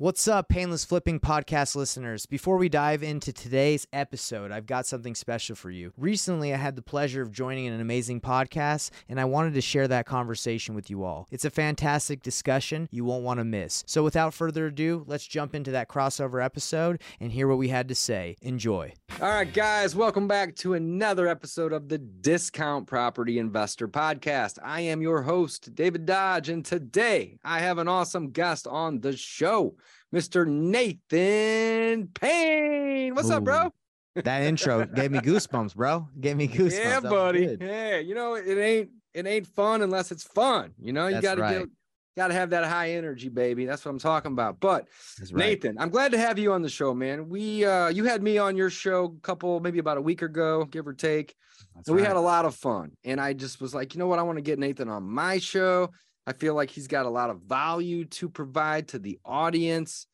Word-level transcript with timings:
What's 0.00 0.26
up, 0.26 0.48
Painless 0.48 0.86
Flipping 0.86 1.20
podcast 1.20 1.76
listeners? 1.76 2.24
Before 2.24 2.56
we 2.56 2.70
dive 2.70 3.02
into 3.02 3.34
today's 3.34 3.86
episode, 3.92 4.50
I've 4.50 4.64
got 4.64 4.86
something 4.86 5.14
special 5.14 5.54
for 5.54 5.70
you. 5.70 5.92
Recently, 5.98 6.54
I 6.54 6.56
had 6.56 6.74
the 6.74 6.80
pleasure 6.80 7.20
of 7.20 7.30
joining 7.30 7.66
an 7.66 7.78
amazing 7.82 8.22
podcast, 8.22 8.92
and 9.10 9.20
I 9.20 9.26
wanted 9.26 9.52
to 9.52 9.60
share 9.60 9.86
that 9.88 10.06
conversation 10.06 10.74
with 10.74 10.88
you 10.88 11.04
all. 11.04 11.28
It's 11.30 11.44
a 11.44 11.50
fantastic 11.50 12.22
discussion 12.22 12.88
you 12.90 13.04
won't 13.04 13.24
want 13.24 13.40
to 13.40 13.44
miss. 13.44 13.84
So, 13.86 14.02
without 14.02 14.32
further 14.32 14.68
ado, 14.68 15.04
let's 15.06 15.26
jump 15.26 15.54
into 15.54 15.70
that 15.72 15.90
crossover 15.90 16.42
episode 16.42 17.02
and 17.20 17.30
hear 17.30 17.46
what 17.46 17.58
we 17.58 17.68
had 17.68 17.86
to 17.88 17.94
say. 17.94 18.38
Enjoy. 18.40 18.94
All 19.20 19.28
right, 19.28 19.52
guys, 19.52 19.94
welcome 19.94 20.26
back 20.26 20.56
to 20.56 20.72
another 20.72 21.28
episode 21.28 21.74
of 21.74 21.90
the 21.90 21.98
Discount 21.98 22.86
Property 22.86 23.38
Investor 23.38 23.86
Podcast. 23.86 24.58
I 24.64 24.80
am 24.80 25.02
your 25.02 25.20
host, 25.20 25.74
David 25.74 26.06
Dodge, 26.06 26.48
and 26.48 26.64
today 26.64 27.36
I 27.44 27.58
have 27.58 27.76
an 27.76 27.86
awesome 27.86 28.30
guest 28.30 28.66
on 28.66 29.00
the 29.00 29.14
show. 29.14 29.74
Mr. 30.14 30.46
Nathan 30.46 32.08
Payne. 32.08 33.14
What's 33.14 33.30
Ooh. 33.30 33.34
up, 33.34 33.44
bro? 33.44 33.72
That 34.16 34.42
intro 34.42 34.84
gave 34.86 35.12
me 35.12 35.20
goosebumps, 35.20 35.74
bro. 35.76 36.08
Gave 36.20 36.36
me 36.36 36.48
goosebumps. 36.48 36.78
Yeah, 36.78 37.00
That 37.00 37.10
buddy. 37.10 37.56
Yeah, 37.60 37.98
you 37.98 38.14
know 38.14 38.34
it 38.34 38.58
ain't 38.58 38.90
it 39.14 39.26
ain't 39.26 39.46
fun 39.46 39.82
unless 39.82 40.10
it's 40.10 40.24
fun. 40.24 40.72
You 40.80 40.92
know, 40.92 41.06
you 41.06 41.14
That's 41.14 41.24
got 41.24 41.34
to 41.36 41.42
right. 41.42 41.58
get 41.60 41.68
got 42.16 42.28
to 42.28 42.34
have 42.34 42.50
that 42.50 42.64
high 42.64 42.90
energy, 42.90 43.28
baby. 43.28 43.66
That's 43.66 43.84
what 43.84 43.92
I'm 43.92 43.98
talking 43.98 44.32
about. 44.32 44.58
But 44.60 44.88
right. 45.20 45.32
Nathan, 45.32 45.76
I'm 45.78 45.90
glad 45.90 46.12
to 46.12 46.18
have 46.18 46.38
you 46.38 46.52
on 46.52 46.62
the 46.62 46.68
show, 46.68 46.92
man. 46.92 47.28
We 47.28 47.64
uh 47.64 47.88
you 47.88 48.04
had 48.04 48.22
me 48.22 48.38
on 48.38 48.56
your 48.56 48.70
show 48.70 49.14
a 49.16 49.20
couple 49.20 49.60
maybe 49.60 49.78
about 49.78 49.96
a 49.96 50.02
week 50.02 50.22
ago, 50.22 50.64
give 50.64 50.86
or 50.86 50.94
take. 50.94 51.34
That's 51.74 51.88
And 51.88 51.96
we 51.96 52.02
had 52.02 52.16
a 52.16 52.20
lot 52.20 52.44
of 52.44 52.54
fun. 52.54 52.92
And 53.04 53.20
I 53.20 53.32
just 53.32 53.60
was 53.60 53.74
like, 53.74 53.94
you 53.94 54.00
know 54.00 54.06
what? 54.06 54.18
I 54.18 54.22
want 54.22 54.38
to 54.38 54.42
get 54.42 54.58
Nathan 54.58 54.88
on 54.88 55.04
my 55.04 55.38
show. 55.38 55.90
I 56.30 56.32
feel 56.32 56.54
like 56.54 56.70
he's 56.70 56.86
got 56.86 57.06
a 57.06 57.10
lot 57.10 57.28
of 57.30 57.42
value 57.42 58.04
to 58.04 58.28
provide 58.28 58.86
to 58.88 59.00
the 59.00 59.18
audience. 59.24 60.06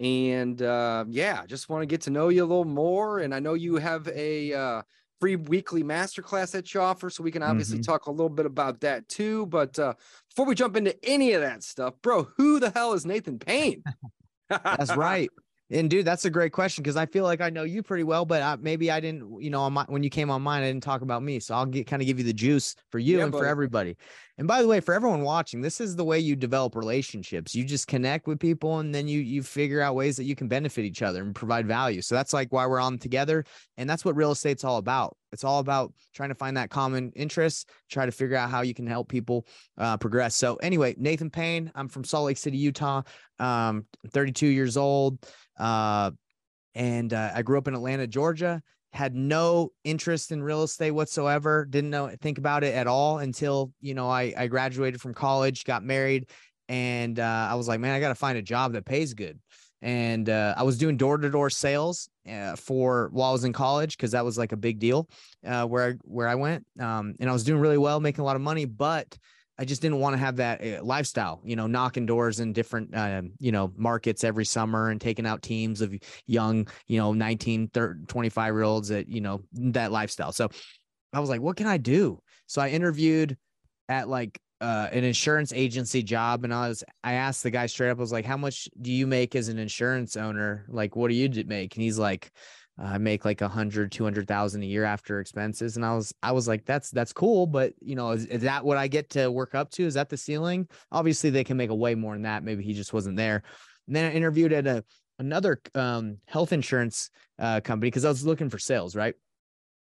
And 0.00 0.62
uh, 0.62 1.04
yeah, 1.08 1.44
just 1.46 1.68
want 1.68 1.82
to 1.82 1.86
get 1.86 2.02
to 2.02 2.10
know 2.10 2.28
you 2.28 2.44
a 2.44 2.46
little 2.46 2.64
more. 2.64 3.18
And 3.18 3.34
I 3.34 3.40
know 3.40 3.54
you 3.54 3.76
have 3.76 4.06
a 4.08 4.52
uh, 4.52 4.82
free 5.20 5.34
weekly 5.34 5.82
masterclass 5.82 6.52
that 6.52 6.72
you 6.72 6.80
offer. 6.80 7.10
So 7.10 7.24
we 7.24 7.32
can 7.32 7.42
obviously 7.42 7.80
Mhm. 7.80 7.84
talk 7.84 8.06
a 8.06 8.10
little 8.12 8.28
bit 8.28 8.46
about 8.46 8.80
that 8.82 9.08
too. 9.08 9.46
But 9.46 9.76
uh, 9.80 9.94
before 10.28 10.46
we 10.46 10.54
jump 10.54 10.76
into 10.76 10.96
any 11.04 11.32
of 11.32 11.40
that 11.42 11.64
stuff, 11.64 11.94
bro, 12.02 12.24
who 12.36 12.60
the 12.60 12.70
hell 12.70 12.92
is 12.92 13.04
Nathan 13.04 13.40
Payne? 13.40 13.84
That's 14.70 14.94
right. 14.94 15.32
And 15.74 15.90
dude, 15.90 16.04
that's 16.04 16.24
a 16.24 16.30
great 16.30 16.52
question 16.52 16.82
because 16.82 16.96
I 16.96 17.04
feel 17.04 17.24
like 17.24 17.40
I 17.40 17.50
know 17.50 17.64
you 17.64 17.82
pretty 17.82 18.04
well, 18.04 18.24
but 18.24 18.40
I, 18.42 18.54
maybe 18.54 18.92
I 18.92 19.00
didn't, 19.00 19.42
you 19.42 19.50
know, 19.50 19.60
on 19.62 19.72
my, 19.72 19.84
when 19.88 20.04
you 20.04 20.08
came 20.08 20.30
on 20.30 20.40
mine, 20.40 20.62
I 20.62 20.68
didn't 20.68 20.84
talk 20.84 21.02
about 21.02 21.24
me. 21.24 21.40
So 21.40 21.52
I'll 21.52 21.66
get 21.66 21.88
kind 21.88 22.00
of 22.00 22.06
give 22.06 22.16
you 22.16 22.24
the 22.24 22.32
juice 22.32 22.76
for 22.92 23.00
you 23.00 23.18
Yeah, 23.18 23.24
and 23.24 23.32
for 23.32 23.44
everybody. 23.44 23.96
And 24.38 24.46
by 24.46 24.62
the 24.62 24.68
way, 24.68 24.78
for 24.78 24.94
everyone 24.94 25.22
watching, 25.22 25.60
this 25.60 25.80
is 25.80 25.96
the 25.96 26.04
way 26.04 26.20
you 26.20 26.36
develop 26.36 26.76
relationships. 26.76 27.56
You 27.56 27.64
just 27.64 27.88
connect 27.88 28.28
with 28.28 28.38
people 28.38 28.78
and 28.78 28.94
then 28.94 29.08
you 29.08 29.18
you 29.18 29.42
figure 29.42 29.80
out 29.80 29.96
ways 29.96 30.16
that 30.16 30.24
you 30.24 30.36
can 30.36 30.46
benefit 30.46 30.84
each 30.84 31.02
other 31.02 31.22
and 31.22 31.34
provide 31.34 31.66
value. 31.66 32.02
So 32.02 32.14
that's 32.14 32.32
like 32.32 32.52
why 32.52 32.66
we're 32.66 32.80
on 32.80 32.96
together. 32.96 33.44
And 33.76 33.90
that's 33.90 34.04
what 34.04 34.14
real 34.14 34.30
estate's 34.30 34.62
all 34.62 34.76
about. 34.76 35.16
It's 35.34 35.44
all 35.44 35.58
about 35.58 35.92
trying 36.14 36.30
to 36.30 36.34
find 36.34 36.56
that 36.56 36.70
common 36.70 37.12
interest, 37.14 37.68
try 37.90 38.06
to 38.06 38.12
figure 38.12 38.36
out 38.36 38.50
how 38.50 38.62
you 38.62 38.72
can 38.72 38.86
help 38.86 39.08
people 39.08 39.46
uh, 39.76 39.98
progress. 39.98 40.34
So 40.34 40.56
anyway, 40.56 40.94
Nathan 40.96 41.28
Payne, 41.28 41.70
I'm 41.74 41.88
from 41.88 42.04
Salt 42.04 42.26
Lake 42.26 42.38
City, 42.38 42.56
Utah. 42.56 43.02
Um, 43.38 43.84
32 44.10 44.46
years 44.46 44.76
old. 44.76 45.18
Uh, 45.58 46.12
and 46.74 47.12
uh, 47.12 47.32
I 47.34 47.42
grew 47.42 47.58
up 47.58 47.68
in 47.68 47.74
Atlanta, 47.74 48.06
Georgia. 48.06 48.62
Had 48.92 49.14
no 49.14 49.72
interest 49.82 50.30
in 50.30 50.42
real 50.42 50.62
estate 50.62 50.92
whatsoever. 50.92 51.66
Didn't 51.68 51.90
know 51.90 52.10
think 52.20 52.38
about 52.38 52.62
it 52.62 52.74
at 52.74 52.86
all 52.86 53.18
until 53.18 53.72
you 53.80 53.92
know 53.92 54.08
I 54.08 54.32
I 54.36 54.46
graduated 54.46 55.00
from 55.00 55.14
college, 55.14 55.64
got 55.64 55.82
married, 55.82 56.30
and 56.68 57.18
uh, 57.18 57.48
I 57.50 57.56
was 57.56 57.66
like, 57.66 57.80
man, 57.80 57.92
I 57.92 57.98
got 57.98 58.10
to 58.10 58.14
find 58.14 58.38
a 58.38 58.42
job 58.42 58.72
that 58.74 58.84
pays 58.84 59.14
good. 59.14 59.40
And 59.82 60.30
uh, 60.30 60.54
I 60.56 60.62
was 60.62 60.78
doing 60.78 60.96
door 60.96 61.18
to 61.18 61.28
door 61.28 61.50
sales 61.50 62.08
uh, 62.30 62.56
for 62.56 63.10
while 63.12 63.30
I 63.30 63.32
was 63.32 63.44
in 63.44 63.52
college 63.52 63.96
because 63.96 64.12
that 64.12 64.24
was 64.24 64.38
like 64.38 64.52
a 64.52 64.56
big 64.56 64.78
deal 64.78 65.08
uh, 65.46 65.66
where 65.66 65.88
I 65.88 65.92
where 66.02 66.28
I 66.28 66.34
went. 66.34 66.66
Um, 66.80 67.14
and 67.20 67.28
I 67.28 67.32
was 67.32 67.44
doing 67.44 67.60
really 67.60 67.78
well, 67.78 68.00
making 68.00 68.22
a 68.22 68.24
lot 68.24 68.36
of 68.36 68.42
money, 68.42 68.64
but 68.64 69.16
I 69.58 69.64
just 69.64 69.82
didn't 69.82 70.00
want 70.00 70.14
to 70.14 70.18
have 70.18 70.36
that 70.36 70.62
uh, 70.62 70.82
lifestyle, 70.82 71.40
you 71.44 71.54
know, 71.54 71.66
knocking 71.66 72.06
doors 72.06 72.40
in 72.40 72.52
different, 72.52 72.96
um, 72.96 73.32
you 73.38 73.52
know, 73.52 73.72
markets 73.76 74.24
every 74.24 74.44
summer 74.44 74.90
and 74.90 75.00
taking 75.00 75.26
out 75.26 75.42
teams 75.42 75.80
of 75.80 75.94
young, 76.26 76.66
you 76.88 76.98
know, 76.98 77.12
19, 77.12 77.68
30, 77.68 78.06
25 78.06 78.54
year 78.54 78.62
olds 78.62 78.88
that, 78.88 79.08
you 79.08 79.20
know, 79.20 79.42
that 79.52 79.92
lifestyle. 79.92 80.32
So 80.32 80.48
I 81.12 81.20
was 81.20 81.30
like, 81.30 81.40
what 81.40 81.56
can 81.56 81.68
I 81.68 81.76
do? 81.76 82.20
So 82.46 82.60
I 82.60 82.70
interviewed 82.70 83.36
at 83.88 84.08
like 84.08 84.40
uh, 84.60 84.88
an 84.92 85.04
insurance 85.04 85.52
agency 85.52 86.02
job 86.02 86.44
and 86.44 86.54
I 86.54 86.68
was, 86.68 86.84
I 87.02 87.14
asked 87.14 87.42
the 87.42 87.50
guy 87.50 87.66
straight 87.66 87.90
up, 87.90 87.98
I 87.98 88.00
was 88.00 88.12
like, 88.12 88.24
how 88.24 88.36
much 88.36 88.68
do 88.80 88.92
you 88.92 89.06
make 89.06 89.34
as 89.34 89.48
an 89.48 89.58
insurance 89.58 90.16
owner? 90.16 90.64
Like, 90.68 90.96
what 90.96 91.08
do 91.08 91.14
you 91.14 91.28
make? 91.46 91.74
And 91.74 91.82
he's 91.82 91.98
like, 91.98 92.30
I 92.78 92.98
make 92.98 93.24
like 93.24 93.40
a 93.40 93.48
hundred, 93.48 93.92
two 93.92 94.04
hundred 94.04 94.26
thousand 94.26 94.62
a 94.62 94.66
year 94.66 94.84
after 94.84 95.20
expenses. 95.20 95.76
And 95.76 95.84
I 95.84 95.94
was, 95.94 96.12
I 96.22 96.32
was 96.32 96.48
like, 96.48 96.64
that's, 96.64 96.90
that's 96.90 97.12
cool. 97.12 97.46
But 97.46 97.74
you 97.80 97.94
know, 97.94 98.10
is, 98.10 98.26
is 98.26 98.42
that 98.42 98.64
what 98.64 98.78
I 98.78 98.88
get 98.88 99.10
to 99.10 99.30
work 99.30 99.54
up 99.54 99.70
to? 99.72 99.84
Is 99.84 99.94
that 99.94 100.08
the 100.08 100.16
ceiling? 100.16 100.68
Obviously 100.90 101.30
they 101.30 101.44
can 101.44 101.56
make 101.56 101.70
a 101.70 101.74
way 101.74 101.94
more 101.94 102.14
than 102.14 102.22
that. 102.22 102.42
Maybe 102.42 102.64
he 102.64 102.74
just 102.74 102.92
wasn't 102.92 103.16
there. 103.16 103.42
And 103.86 103.94
then 103.94 104.10
I 104.10 104.14
interviewed 104.14 104.52
at 104.52 104.66
a, 104.66 104.84
another 105.18 105.60
um, 105.74 106.18
health 106.26 106.52
insurance 106.52 107.10
uh, 107.38 107.60
company 107.60 107.88
because 107.88 108.04
I 108.04 108.08
was 108.08 108.26
looking 108.26 108.50
for 108.50 108.58
sales, 108.58 108.96
right? 108.96 109.14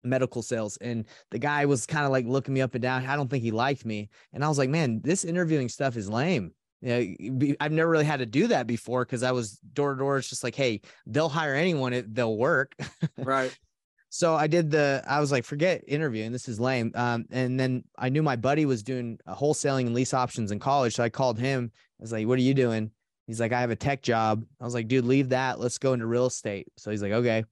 Medical 0.03 0.41
sales. 0.41 0.77
And 0.77 1.05
the 1.29 1.39
guy 1.39 1.65
was 1.65 1.85
kind 1.85 2.05
of 2.05 2.11
like 2.11 2.25
looking 2.25 2.53
me 2.53 2.61
up 2.61 2.75
and 2.75 2.81
down. 2.81 3.05
I 3.05 3.15
don't 3.15 3.29
think 3.29 3.43
he 3.43 3.51
liked 3.51 3.85
me. 3.85 4.09
And 4.33 4.43
I 4.43 4.49
was 4.49 4.57
like, 4.57 4.69
man, 4.69 5.01
this 5.03 5.23
interviewing 5.23 5.69
stuff 5.69 5.97
is 5.97 6.09
lame. 6.09 6.53
Yeah, 6.81 6.99
be- 6.99 7.55
I've 7.59 7.71
never 7.71 7.89
really 7.89 8.05
had 8.05 8.19
to 8.19 8.25
do 8.25 8.47
that 8.47 8.65
before 8.65 9.05
because 9.05 9.21
I 9.21 9.31
was 9.31 9.59
door 9.73 9.93
to 9.93 9.99
door. 9.99 10.17
It's 10.17 10.29
just 10.29 10.43
like, 10.43 10.55
hey, 10.55 10.81
they'll 11.05 11.29
hire 11.29 11.53
anyone 11.53 11.93
if 11.93 12.05
they'll 12.07 12.37
work. 12.37 12.73
right. 13.17 13.55
So 14.13 14.35
I 14.35 14.47
did 14.47 14.69
the, 14.69 15.01
I 15.07 15.21
was 15.21 15.31
like, 15.31 15.45
forget 15.45 15.85
interviewing. 15.87 16.33
This 16.33 16.49
is 16.49 16.59
lame. 16.59 16.91
Um, 16.95 17.23
and 17.31 17.57
then 17.57 17.85
I 17.97 18.09
knew 18.09 18.21
my 18.21 18.35
buddy 18.35 18.65
was 18.65 18.83
doing 18.83 19.17
wholesaling 19.25 19.85
and 19.85 19.93
lease 19.93 20.13
options 20.13 20.51
in 20.51 20.59
college. 20.59 20.95
So 20.95 21.03
I 21.05 21.07
called 21.07 21.39
him. 21.39 21.71
I 21.73 22.03
was 22.03 22.11
like, 22.11 22.27
what 22.27 22.37
are 22.37 22.41
you 22.41 22.53
doing? 22.53 22.91
He's 23.25 23.39
like, 23.39 23.53
I 23.53 23.61
have 23.61 23.69
a 23.71 23.75
tech 23.77 24.01
job. 24.01 24.43
I 24.59 24.65
was 24.65 24.73
like, 24.73 24.89
dude, 24.89 25.05
leave 25.05 25.29
that. 25.29 25.61
Let's 25.61 25.77
go 25.77 25.93
into 25.93 26.07
real 26.07 26.25
estate. 26.25 26.67
So 26.77 26.91
he's 26.91 27.01
like, 27.01 27.13
okay. 27.13 27.45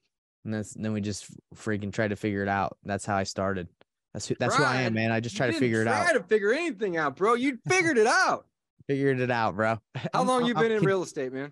And 0.46 0.54
that's, 0.54 0.74
then 0.74 0.94
we 0.94 1.02
just 1.02 1.28
freaking 1.56 1.92
tried 1.92 2.10
to 2.10 2.16
figure 2.16 2.42
it 2.42 2.48
out. 2.48 2.78
That's 2.84 3.06
how 3.06 3.16
I 3.16 3.24
started. 3.24 3.68
That's 4.14 4.28
who, 4.28 4.36
that's 4.40 4.56
who 4.56 4.64
I 4.64 4.82
am, 4.82 4.94
man. 4.94 5.12
I 5.12 5.20
just 5.20 5.38
try 5.38 5.48
to 5.48 5.54
figure 5.54 5.82
it 5.82 5.88
out. 5.88 6.04
Try 6.06 6.14
to 6.14 6.24
figure 6.24 6.52
anything 6.52 6.98
out, 6.98 7.16
bro. 7.16 7.36
You 7.36 7.60
figured 7.68 7.98
it 7.98 8.08
out. 8.08 8.48
Figured 8.88 9.20
it 9.20 9.30
out, 9.30 9.56
bro. 9.56 9.78
How 10.14 10.24
long 10.24 10.46
you 10.46 10.56
been 10.56 10.72
in 10.72 10.84
real 10.84 11.04
estate, 11.04 11.32
man? 11.32 11.52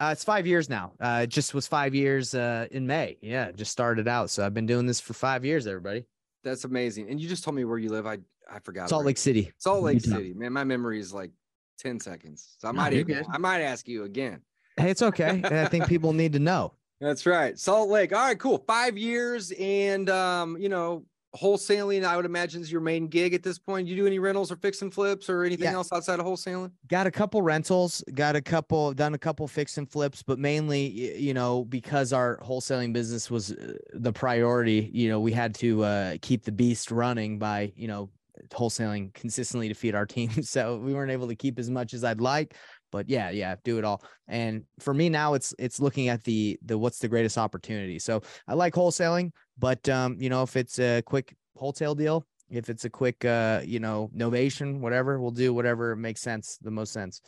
Uh, 0.00 0.10
it's 0.12 0.24
five 0.24 0.46
years 0.46 0.70
now. 0.70 0.92
Uh, 0.98 1.20
it 1.24 1.26
just 1.28 1.52
was 1.52 1.66
five 1.66 1.94
years 1.94 2.34
uh, 2.34 2.66
in 2.70 2.86
May. 2.86 3.18
Yeah, 3.20 3.52
just 3.52 3.70
started 3.70 4.08
out. 4.08 4.30
So 4.30 4.46
I've 4.46 4.54
been 4.54 4.64
doing 4.64 4.86
this 4.86 4.98
for 4.98 5.12
five 5.12 5.44
years, 5.44 5.66
everybody. 5.66 6.06
That's 6.42 6.64
amazing. 6.64 7.10
And 7.10 7.20
you 7.20 7.28
just 7.28 7.44
told 7.44 7.54
me 7.54 7.66
where 7.66 7.76
you 7.76 7.90
live. 7.90 8.06
I 8.06 8.18
I 8.50 8.60
forgot. 8.60 8.88
Salt. 8.88 9.04
Lake 9.04 9.18
City. 9.18 9.52
Salt 9.58 9.82
Lake 9.82 10.04
Utah. 10.06 10.16
City, 10.16 10.32
man. 10.32 10.54
My 10.54 10.64
memory 10.64 10.98
is 11.00 11.12
like 11.12 11.32
ten 11.78 12.00
seconds. 12.00 12.56
So 12.58 12.68
I 12.68 12.72
No, 12.72 12.78
might 12.78 12.94
even. 12.94 13.26
I 13.30 13.36
might 13.36 13.60
ask 13.60 13.86
you 13.86 14.04
again. 14.04 14.40
Hey, 14.78 14.90
it's 14.90 15.02
okay. 15.02 15.42
I 15.44 15.66
think 15.66 15.86
people 15.86 16.14
need 16.14 16.32
to 16.32 16.38
know. 16.38 16.72
That's 17.00 17.24
right. 17.26 17.58
Salt 17.58 17.88
Lake. 17.88 18.12
All 18.12 18.26
right, 18.26 18.38
cool. 18.38 18.58
Five 18.66 18.98
years 18.98 19.52
and 19.52 20.10
um, 20.10 20.56
you 20.58 20.68
know, 20.68 21.04
wholesaling. 21.34 22.04
I 22.04 22.16
would 22.16 22.26
imagine 22.26 22.60
is 22.60 22.70
your 22.70 22.80
main 22.80 23.06
gig 23.06 23.32
at 23.34 23.42
this 23.42 23.58
point. 23.58 23.88
You 23.88 23.96
do 23.96 24.06
any 24.06 24.18
rentals 24.18 24.50
or 24.52 24.56
fix 24.56 24.82
and 24.82 24.92
flips 24.92 25.30
or 25.30 25.44
anything 25.44 25.64
Yeah. 25.64 25.74
else 25.74 25.92
outside 25.92 26.18
of 26.20 26.26
wholesaling? 26.26 26.72
Got 26.88 27.06
a 27.06 27.10
couple 27.10 27.40
rentals, 27.40 28.02
got 28.14 28.36
a 28.36 28.42
couple, 28.42 28.92
done 28.92 29.14
a 29.14 29.18
couple 29.18 29.46
fix 29.48 29.78
and 29.78 29.88
flips, 29.88 30.22
but 30.22 30.38
mainly, 30.38 31.18
you 31.18 31.32
know, 31.32 31.64
because 31.64 32.12
our 32.12 32.38
wholesaling 32.44 32.92
business 32.92 33.30
was 33.30 33.52
uh, 33.52 33.74
the 33.94 34.12
priority, 34.12 34.90
you 34.92 35.08
know, 35.08 35.20
we 35.20 35.32
had 35.32 35.54
to 35.56 35.84
uh, 35.84 36.16
keep 36.20 36.42
the 36.44 36.52
beast 36.52 36.90
running 36.90 37.38
by, 37.38 37.72
you 37.76 37.88
know, 37.88 38.10
wholesaling 38.50 39.12
consistently 39.14 39.68
to 39.68 39.74
feed 39.74 39.94
our 39.94 40.06
team. 40.16 40.30
So 40.42 40.78
we 40.78 40.94
weren't 40.94 41.10
able 41.10 41.28
to 41.28 41.36
keep 41.36 41.58
as 41.58 41.70
much 41.70 41.94
as 41.94 42.04
I'd 42.04 42.20
like. 42.20 42.54
But 42.92 43.08
yeah, 43.08 43.30
yeah, 43.30 43.54
do 43.62 43.78
it 43.78 43.84
all. 43.84 44.02
And 44.26 44.64
for 44.80 44.92
me 44.92 45.08
now, 45.08 45.34
it's 45.34 45.54
it's 45.58 45.78
looking 45.80 46.08
at 46.08 46.24
the 46.24 46.58
the 46.64 46.76
what's 46.76 46.98
the 46.98 47.08
greatest 47.08 47.38
opportunity. 47.38 47.98
So 47.98 48.22
I 48.48 48.54
like 48.54 48.74
wholesaling, 48.74 49.30
but 49.58 49.88
um, 49.88 50.16
you 50.18 50.28
know, 50.28 50.42
if 50.42 50.56
it's 50.56 50.78
a 50.80 51.00
quick 51.02 51.36
wholesale 51.54 51.94
deal, 51.94 52.26
if 52.50 52.68
it's 52.68 52.84
a 52.84 52.90
quick 52.90 53.24
uh, 53.24 53.60
you 53.64 53.78
know, 53.78 54.10
novation, 54.16 54.80
whatever, 54.80 55.20
we'll 55.20 55.30
do 55.30 55.54
whatever 55.54 55.94
makes 55.94 56.20
sense, 56.20 56.58
the 56.62 56.70
most 56.72 56.92
sense. 56.92 57.20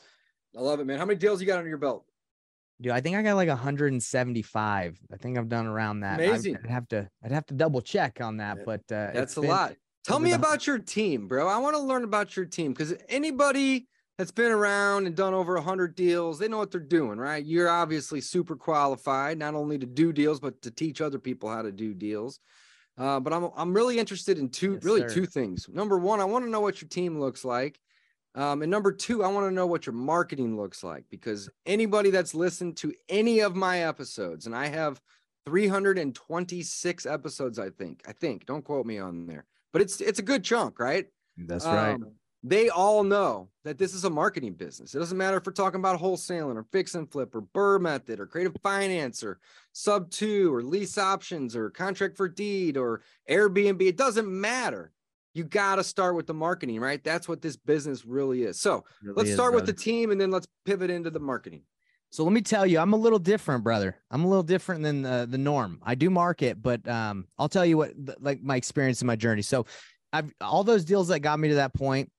I 0.57 0.61
love 0.61 0.81
it, 0.81 0.85
man. 0.87 0.99
How 0.99 1.05
many 1.05 1.19
deals 1.19 1.41
you 1.41 1.47
got 1.47 1.59
under 1.59 1.69
your 1.69 1.79
belt? 1.79 2.05
Dude, 2.81 2.91
I 2.91 3.01
think 3.01 3.15
I 3.17 3.23
got 3.23 3.37
like 3.37 3.49
175. 3.49 4.99
I 5.13 5.17
think 5.17 5.39
I've 5.39 5.49
done 5.49 5.67
around 5.67 6.01
that. 6.01 6.19
Amazing. 6.21 6.59
I'd 6.65 6.71
have 6.71 6.89
to 6.89 7.09
I'd 7.25 7.31
have 7.31 7.47
to 7.47 7.55
double 7.55 7.81
check 7.81 8.19
on 8.21 8.39
that, 8.39 8.65
but 8.67 8.81
uh 8.91 9.13
That's 9.15 9.37
a 9.37 9.41
been- 9.43 9.51
lot. 9.51 9.75
Tell 10.05 10.19
me 10.19 10.33
about 10.33 10.67
your 10.67 10.79
team, 10.79 11.29
bro. 11.29 11.47
I 11.49 11.59
want 11.59 11.77
to 11.77 11.83
learn 11.83 12.05
about 12.05 12.37
your 12.37 12.45
team 12.45 12.73
because 12.73 12.95
anybody 13.09 13.87
that's 14.19 14.33
been 14.33 14.53
around 14.53 15.07
and 15.07 15.15
done 15.17 15.33
over 15.33 15.55
100 15.55 15.95
deals, 15.95 16.39
they 16.39 16.49
know 16.49 16.59
what 16.59 16.71
they're 16.71 16.81
doing, 16.81 17.19
right? 17.19 17.45
You're 17.45 17.69
obviously 17.69 18.21
super 18.21 18.57
qualified, 18.57 19.39
not 19.39 19.55
only 19.55 19.79
to 19.79 19.87
do 19.87 20.13
deals, 20.13 20.41
but 20.41 20.61
to 20.63 20.71
teach 20.71 21.01
other 21.01 21.19
people 21.19 21.49
how 21.49 21.63
to 21.63 21.73
do 21.73 21.95
deals. 21.95 22.41
Uh, 22.99 23.21
but 23.21 23.33
I'm, 23.33 23.49
I'm 23.57 23.73
really 23.73 23.99
interested 23.99 24.39
in 24.39 24.51
two, 24.51 24.75
Yes, 24.75 24.85
really 24.85 25.01
sir. 25.03 25.09
two 25.09 25.27
things. 25.27 25.69
Number 25.69 25.99
one, 25.99 26.21
I 26.21 26.25
want 26.25 26.45
to 26.45 26.51
know 26.51 26.61
what 26.61 26.83
your 26.83 26.89
team 26.89 27.19
looks 27.19 27.45
like. 27.45 27.79
Um, 28.35 28.63
and 28.63 28.71
number 28.71 28.93
two, 28.93 29.23
I 29.23 29.29
want 29.29 29.47
to 29.47 29.55
know 29.55 29.67
what 29.67 29.87
your 29.87 29.95
marketing 29.95 30.57
looks 30.57 30.83
like 30.83 31.05
because 31.11 31.49
anybody 31.65 32.11
that's 32.11 32.35
listened 32.35 32.77
to 32.79 32.93
any 33.09 33.41
of 33.41 33.55
my 33.57 33.85
episodes, 33.85 34.47
and 34.47 34.55
I 34.55 34.67
have 34.67 35.01
326 35.47 37.07
episodes, 37.07 37.59
I 37.59 37.71
think. 37.71 38.03
I 38.07 38.13
think. 38.13 38.47
Don't 38.47 38.65
quote 38.65 38.87
me 38.87 38.99
on 38.99 39.27
there, 39.27 39.45
but 39.73 39.83
it's 39.83 40.01
it's 40.01 40.19
a 40.19 40.23
good 40.23 40.45
chunk, 40.45 40.79
right? 40.79 41.07
That's 41.37 41.65
right. 41.65 41.95
Um, 41.95 42.13
they 42.45 42.69
all 42.69 43.05
know 43.05 43.49
that 43.65 43.79
this 43.79 43.95
is 43.95 44.05
a 44.05 44.11
marketing 44.11 44.55
business. 44.55 44.95
It 44.95 44.99
doesn't 44.99 45.17
matter 45.17 45.37
if 45.37 45.47
we're 45.47 45.53
talking 45.53 45.79
about 45.79 46.01
wholesaling 46.01 46.57
or 46.57 46.67
fix 46.73 46.95
and 46.97 47.11
flip 47.11 47.35
or 47.35 47.43
BRRRR 47.43 47.81
method 47.81 48.19
or 48.19 48.27
creative 48.27 48.57
finance 48.63 49.23
or 49.23 49.39
sub 49.73 50.11
two 50.11 50.53
or 50.53 50.63
lease 50.63 50.99
options 50.99 51.55
or 51.55 51.71
contract 51.71 52.17
for 52.17 52.29
deed 52.29 52.77
or 52.77 53.03
Airbnb. 53.31 53.81
It 53.83 53.97
doesn't 53.97 54.29
matter. 54.29 54.93
You 55.35 55.45
got 55.45 55.77
to 55.77 55.85
start 55.85 56.17
with 56.17 56.27
the 56.27 56.35
marketing, 56.35 56.81
right? 56.81 57.03
That's 57.03 57.29
what 57.29 57.41
this 57.41 57.57
business 57.57 58.05
really 58.05 58.43
is. 58.43 58.61
So 58.61 58.85
Really 59.03 59.17
let's 59.17 59.29
is, 59.31 59.37
start 59.37 59.55
with 59.55 59.65
the 59.65 59.73
team 59.73 60.11
and 60.11 60.21
then 60.21 60.31
let's 60.31 60.49
pivot 60.67 60.91
into 60.91 61.11
the 61.11 61.21
marketing. 61.21 61.63
So 62.13 62.25
let 62.25 62.33
me 62.35 62.43
tell 62.43 62.67
you, 62.67 62.79
I'm 62.79 62.93
a 62.93 62.97
little 62.97 63.19
different, 63.19 63.65
brother. 63.65 63.97
I'm 64.11 64.23
a 64.23 64.29
little 64.29 64.43
different 64.43 64.83
than 64.83 65.01
the, 65.01 65.27
the 65.29 65.39
norm. 65.39 65.81
I 65.83 65.95
do 65.95 66.11
market, 66.11 66.61
but 66.61 66.87
um, 66.87 67.27
I'll 67.39 67.49
tell 67.49 67.65
you 67.65 67.79
what, 67.79 67.93
like 68.21 68.43
my 68.43 68.57
experience 68.57 69.01
in 69.01 69.07
my 69.07 69.17
journey. 69.17 69.41
So 69.41 69.65
I've 70.13 70.31
all 70.39 70.63
those 70.63 70.85
deals 70.85 71.09
that 71.09 71.21
got 71.21 71.41
me 71.41 71.49
to 71.49 71.55
that 71.55 71.73
point. 71.73 72.11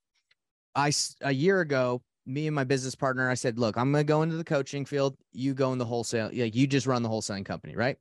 I 0.74 0.92
a 1.22 1.32
year 1.32 1.62
ago, 1.62 2.02
me 2.26 2.48
and 2.48 2.56
my 2.56 2.64
business 2.64 2.96
partner, 2.96 3.30
I 3.30 3.36
said, 3.36 3.60
look, 3.60 3.78
I'm 3.78 3.92
gonna 3.92 4.04
go 4.04 4.24
into 4.24 4.36
the 4.36 4.44
coaching 4.44 4.84
field. 4.84 5.16
You 5.32 5.54
go 5.54 5.72
in 5.74 5.78
the 5.78 5.86
wholesale. 5.86 6.32
Like 6.34 6.56
you 6.56 6.66
just 6.66 6.88
run 6.88 7.04
the 7.04 7.10
wholesaling 7.10 7.46
company, 7.46 7.76
right? 7.76 7.98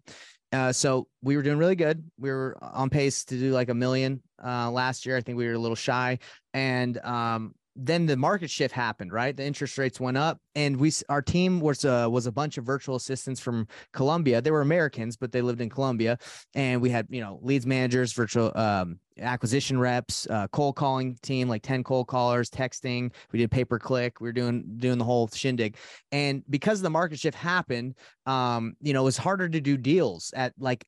Uh, 0.51 0.73
so 0.73 1.09
we 1.23 1.37
were 1.37 1.43
doing 1.43 1.59
really 1.59 1.77
good. 1.77 2.11
We 2.19 2.31
were 2.31 2.57
on 2.63 2.89
pace 2.89 3.27
to 3.27 3.39
do 3.39 3.53
like 3.53 3.69
a 3.69 3.75
million 3.75 4.23
uh, 4.43 4.71
last 4.71 5.05
year. 5.05 5.19
I 5.19 5.21
think 5.21 5.37
we 5.37 5.47
were 5.47 5.53
a 5.53 5.59
little 5.59 5.77
shy, 5.77 6.21
and 6.55 6.97
um, 7.05 7.55
then 7.75 8.07
the 8.07 8.17
market 8.17 8.51
shift 8.51 8.75
happened. 8.75 9.13
Right, 9.13 9.37
the 9.37 9.45
interest 9.45 9.79
rates 9.79 10.01
went 10.01 10.17
up, 10.17 10.39
and 10.55 10.77
we 10.77 10.93
our 11.09 11.23
team 11.23 11.61
was 11.61 11.85
uh, 11.85 12.09
was 12.11 12.27
a 12.27 12.33
bunch 12.33 12.59
of 12.59 12.65
virtual 12.65 12.97
assistants 12.97 13.41
from 13.41 13.67
Colombia. 13.93 14.41
They 14.41 14.51
were 14.51 14.61
Americans, 14.61 15.17
but 15.17 15.33
they 15.33 15.43
lived 15.43 15.61
in 15.61 15.71
Colombia, 15.71 16.19
and 16.55 16.81
we 16.81 16.91
had 16.91 17.07
you 17.11 17.21
know 17.21 17.39
leads 17.43 17.67
managers, 17.67 18.13
virtual 18.13 18.53
um, 18.57 18.99
acquisition 19.19 19.79
reps, 19.79 20.27
uh, 20.29 20.49
cold 20.49 20.77
calling 20.77 21.17
team, 21.23 21.49
like 21.49 21.63
ten 21.63 21.83
cold 21.83 22.09
callers, 22.09 22.51
texting. 22.51 23.13
We 23.33 23.39
did 23.39 23.51
pay 23.51 23.65
per 23.65 23.79
click. 23.79 24.21
We 24.21 24.29
were 24.29 24.33
doing 24.33 24.65
doing 24.77 24.99
the 24.99 25.05
whole 25.05 25.29
shindig, 25.29 25.77
and 26.11 26.43
because 26.51 26.83
the 26.83 26.91
market 26.91 27.19
shift 27.19 27.37
happened, 27.37 27.95
um, 28.27 28.75
you 28.81 28.93
know, 28.93 29.03
it 29.03 29.05
was 29.05 29.17
harder 29.17 29.49
to 29.49 29.61
do 29.61 29.77
deals 29.77 30.33
at 30.37 30.53
like 30.59 30.85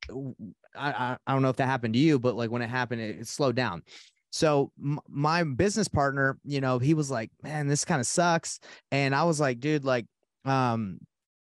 I 0.77 1.17
I 1.27 1.33
don't 1.33 1.43
know 1.43 1.51
if 1.51 1.57
that 1.57 1.67
happened 1.67 1.95
to 1.95 2.01
you, 2.01 2.19
but 2.19 2.37
like 2.37 2.51
when 2.51 2.63
it 2.63 2.71
happened, 2.71 3.01
it, 3.01 3.21
it 3.21 3.29
slowed 3.29 3.57
down. 3.57 3.83
So 4.35 4.73
m- 4.83 4.99
my 5.09 5.45
business 5.45 5.87
partner, 5.87 6.37
you 6.45 6.61
know, 6.61 6.81
he 6.81 6.93
was 6.93 7.09
like, 7.09 7.31
"Man, 7.45 7.69
this 7.69 7.85
kind 7.85 8.01
of 8.01 8.07
sucks," 8.07 8.59
and 8.91 9.15
I 9.15 9.23
was 9.23 9.39
like, 9.39 9.61
"Dude, 9.61 9.85
like, 9.85 10.07
um." 10.45 10.99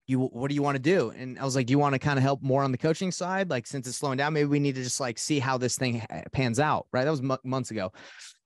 You 0.07 0.21
what 0.21 0.51
do 0.51 0.55
you 0.55 0.61
want 0.61 0.75
to 0.77 0.83
do? 0.83 1.09
And 1.17 1.39
I 1.39 1.47
was 1.47 1.57
like, 1.57 1.65
do 1.65 1.71
you 1.71 1.79
want 1.79 1.95
to 1.95 1.99
kind 1.99 2.19
of 2.19 2.23
help 2.23 2.43
more 2.43 2.63
on 2.63 2.73
the 2.73 2.77
coaching 2.77 3.11
side? 3.11 3.49
Like, 3.49 3.67
since 3.67 3.89
it's 3.89 3.97
slowing 3.97 4.19
down, 4.19 4.35
maybe 4.35 4.47
we 4.47 4.59
need 4.59 4.75
to 4.75 4.83
just 4.83 5.01
like 5.01 5.17
see 5.17 5.39
how 5.39 5.57
this 5.57 5.79
thing 5.79 6.05
pans 6.31 6.61
out, 6.61 6.89
right? 6.93 7.05
That 7.05 7.11
was 7.11 7.23
mo- 7.23 7.39
months 7.43 7.71
ago. 7.71 7.91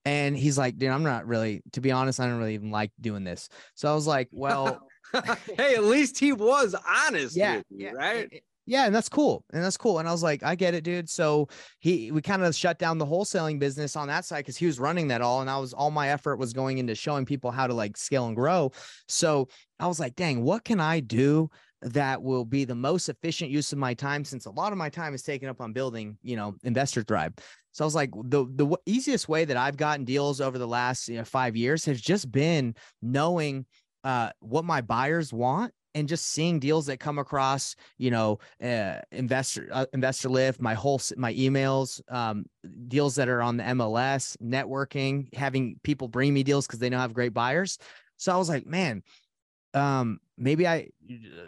And 0.04 0.38
he's 0.38 0.56
like, 0.56 0.78
dude, 0.78 0.90
I'm 0.90 1.02
not 1.02 1.26
really, 1.26 1.60
to 1.72 1.80
be 1.80 1.90
honest, 1.90 2.20
I 2.20 2.26
don't 2.28 2.38
really 2.38 2.54
even 2.54 2.70
like 2.70 2.92
doing 3.00 3.24
this. 3.24 3.48
So 3.74 3.90
I 3.90 3.94
was 3.96 4.06
like, 4.06 4.28
well, 4.30 4.86
hey, 5.56 5.74
at 5.74 5.82
least 5.82 6.16
he 6.16 6.32
was 6.32 6.76
honest 6.88 7.34
yeah, 7.34 7.56
with 7.56 7.66
you, 7.70 7.86
yeah, 7.86 7.90
right? 7.90 8.42
Yeah, 8.68 8.84
and 8.84 8.94
that's 8.94 9.08
cool. 9.08 9.46
And 9.50 9.64
that's 9.64 9.78
cool. 9.78 9.98
And 9.98 10.06
I 10.06 10.12
was 10.12 10.22
like, 10.22 10.42
I 10.42 10.54
get 10.54 10.74
it, 10.74 10.84
dude. 10.84 11.08
So 11.08 11.48
he 11.80 12.12
we 12.12 12.20
kind 12.20 12.42
of 12.44 12.54
shut 12.54 12.78
down 12.78 12.98
the 12.98 13.06
wholesaling 13.06 13.58
business 13.58 13.96
on 13.96 14.08
that 14.08 14.26
side 14.26 14.40
because 14.40 14.58
he 14.58 14.66
was 14.66 14.78
running 14.78 15.08
that 15.08 15.22
all. 15.22 15.40
And 15.40 15.48
I 15.48 15.56
was 15.56 15.72
all 15.72 15.90
my 15.90 16.10
effort 16.10 16.36
was 16.36 16.52
going 16.52 16.76
into 16.76 16.94
showing 16.94 17.24
people 17.24 17.50
how 17.50 17.66
to 17.66 17.72
like 17.72 17.96
scale 17.96 18.26
and 18.26 18.36
grow. 18.36 18.70
So 19.08 19.48
I 19.80 19.86
was 19.86 19.98
like, 19.98 20.16
dang, 20.16 20.42
what 20.42 20.64
can 20.64 20.80
I 20.80 21.00
do 21.00 21.48
that 21.80 22.22
will 22.22 22.44
be 22.44 22.66
the 22.66 22.74
most 22.74 23.08
efficient 23.08 23.50
use 23.50 23.72
of 23.72 23.78
my 23.78 23.94
time 23.94 24.22
since 24.22 24.44
a 24.44 24.50
lot 24.50 24.72
of 24.72 24.78
my 24.78 24.90
time 24.90 25.14
is 25.14 25.22
taken 25.22 25.48
up 25.48 25.62
on 25.62 25.72
building, 25.72 26.18
you 26.22 26.36
know, 26.36 26.54
investor 26.62 27.02
thrive. 27.02 27.32
So 27.72 27.84
I 27.84 27.86
was 27.86 27.94
like, 27.94 28.10
the 28.24 28.44
the 28.54 28.76
easiest 28.84 29.30
way 29.30 29.46
that 29.46 29.56
I've 29.56 29.78
gotten 29.78 30.04
deals 30.04 30.42
over 30.42 30.58
the 30.58 30.68
last 30.68 31.08
you 31.08 31.16
know, 31.16 31.24
five 31.24 31.56
years 31.56 31.86
has 31.86 32.02
just 32.02 32.30
been 32.30 32.74
knowing 33.00 33.64
uh, 34.04 34.30
what 34.40 34.66
my 34.66 34.82
buyers 34.82 35.32
want 35.32 35.72
and 35.94 36.08
just 36.08 36.26
seeing 36.26 36.58
deals 36.58 36.86
that 36.86 37.00
come 37.00 37.18
across, 37.18 37.76
you 37.96 38.10
know, 38.10 38.38
uh, 38.62 39.00
investor 39.12 39.68
uh, 39.72 39.86
investor 39.92 40.28
lift, 40.28 40.60
my 40.60 40.74
whole 40.74 41.00
my 41.16 41.34
emails, 41.34 42.00
um, 42.12 42.44
deals 42.88 43.14
that 43.16 43.28
are 43.28 43.42
on 43.42 43.56
the 43.56 43.64
MLS, 43.64 44.36
networking, 44.38 45.34
having 45.34 45.78
people 45.82 46.08
bring 46.08 46.32
me 46.34 46.42
deals 46.42 46.66
because 46.66 46.78
they 46.78 46.90
know 46.90 46.98
I 46.98 47.02
have 47.02 47.14
great 47.14 47.34
buyers. 47.34 47.78
So 48.16 48.32
I 48.32 48.36
was 48.36 48.48
like, 48.48 48.66
man, 48.66 49.02
um, 49.74 50.20
maybe 50.36 50.66
I 50.66 50.88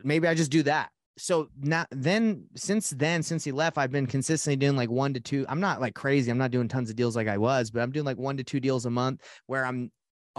maybe 0.02 0.26
I 0.28 0.34
just 0.34 0.50
do 0.50 0.62
that. 0.64 0.90
So 1.18 1.50
now 1.60 1.84
then 1.90 2.46
since 2.54 2.90
then, 2.90 3.22
since 3.22 3.44
he 3.44 3.52
left, 3.52 3.76
I've 3.76 3.92
been 3.92 4.06
consistently 4.06 4.56
doing 4.56 4.76
like 4.76 4.90
one 4.90 5.12
to 5.14 5.20
two. 5.20 5.44
I'm 5.48 5.60
not 5.60 5.80
like 5.80 5.94
crazy. 5.94 6.30
I'm 6.30 6.38
not 6.38 6.50
doing 6.50 6.68
tons 6.68 6.88
of 6.88 6.96
deals 6.96 7.14
like 7.14 7.28
I 7.28 7.36
was, 7.38 7.70
but 7.70 7.82
I'm 7.82 7.92
doing 7.92 8.06
like 8.06 8.16
one 8.16 8.36
to 8.38 8.44
two 8.44 8.60
deals 8.60 8.86
a 8.86 8.90
month 8.90 9.22
where 9.46 9.66
I'm 9.66 9.90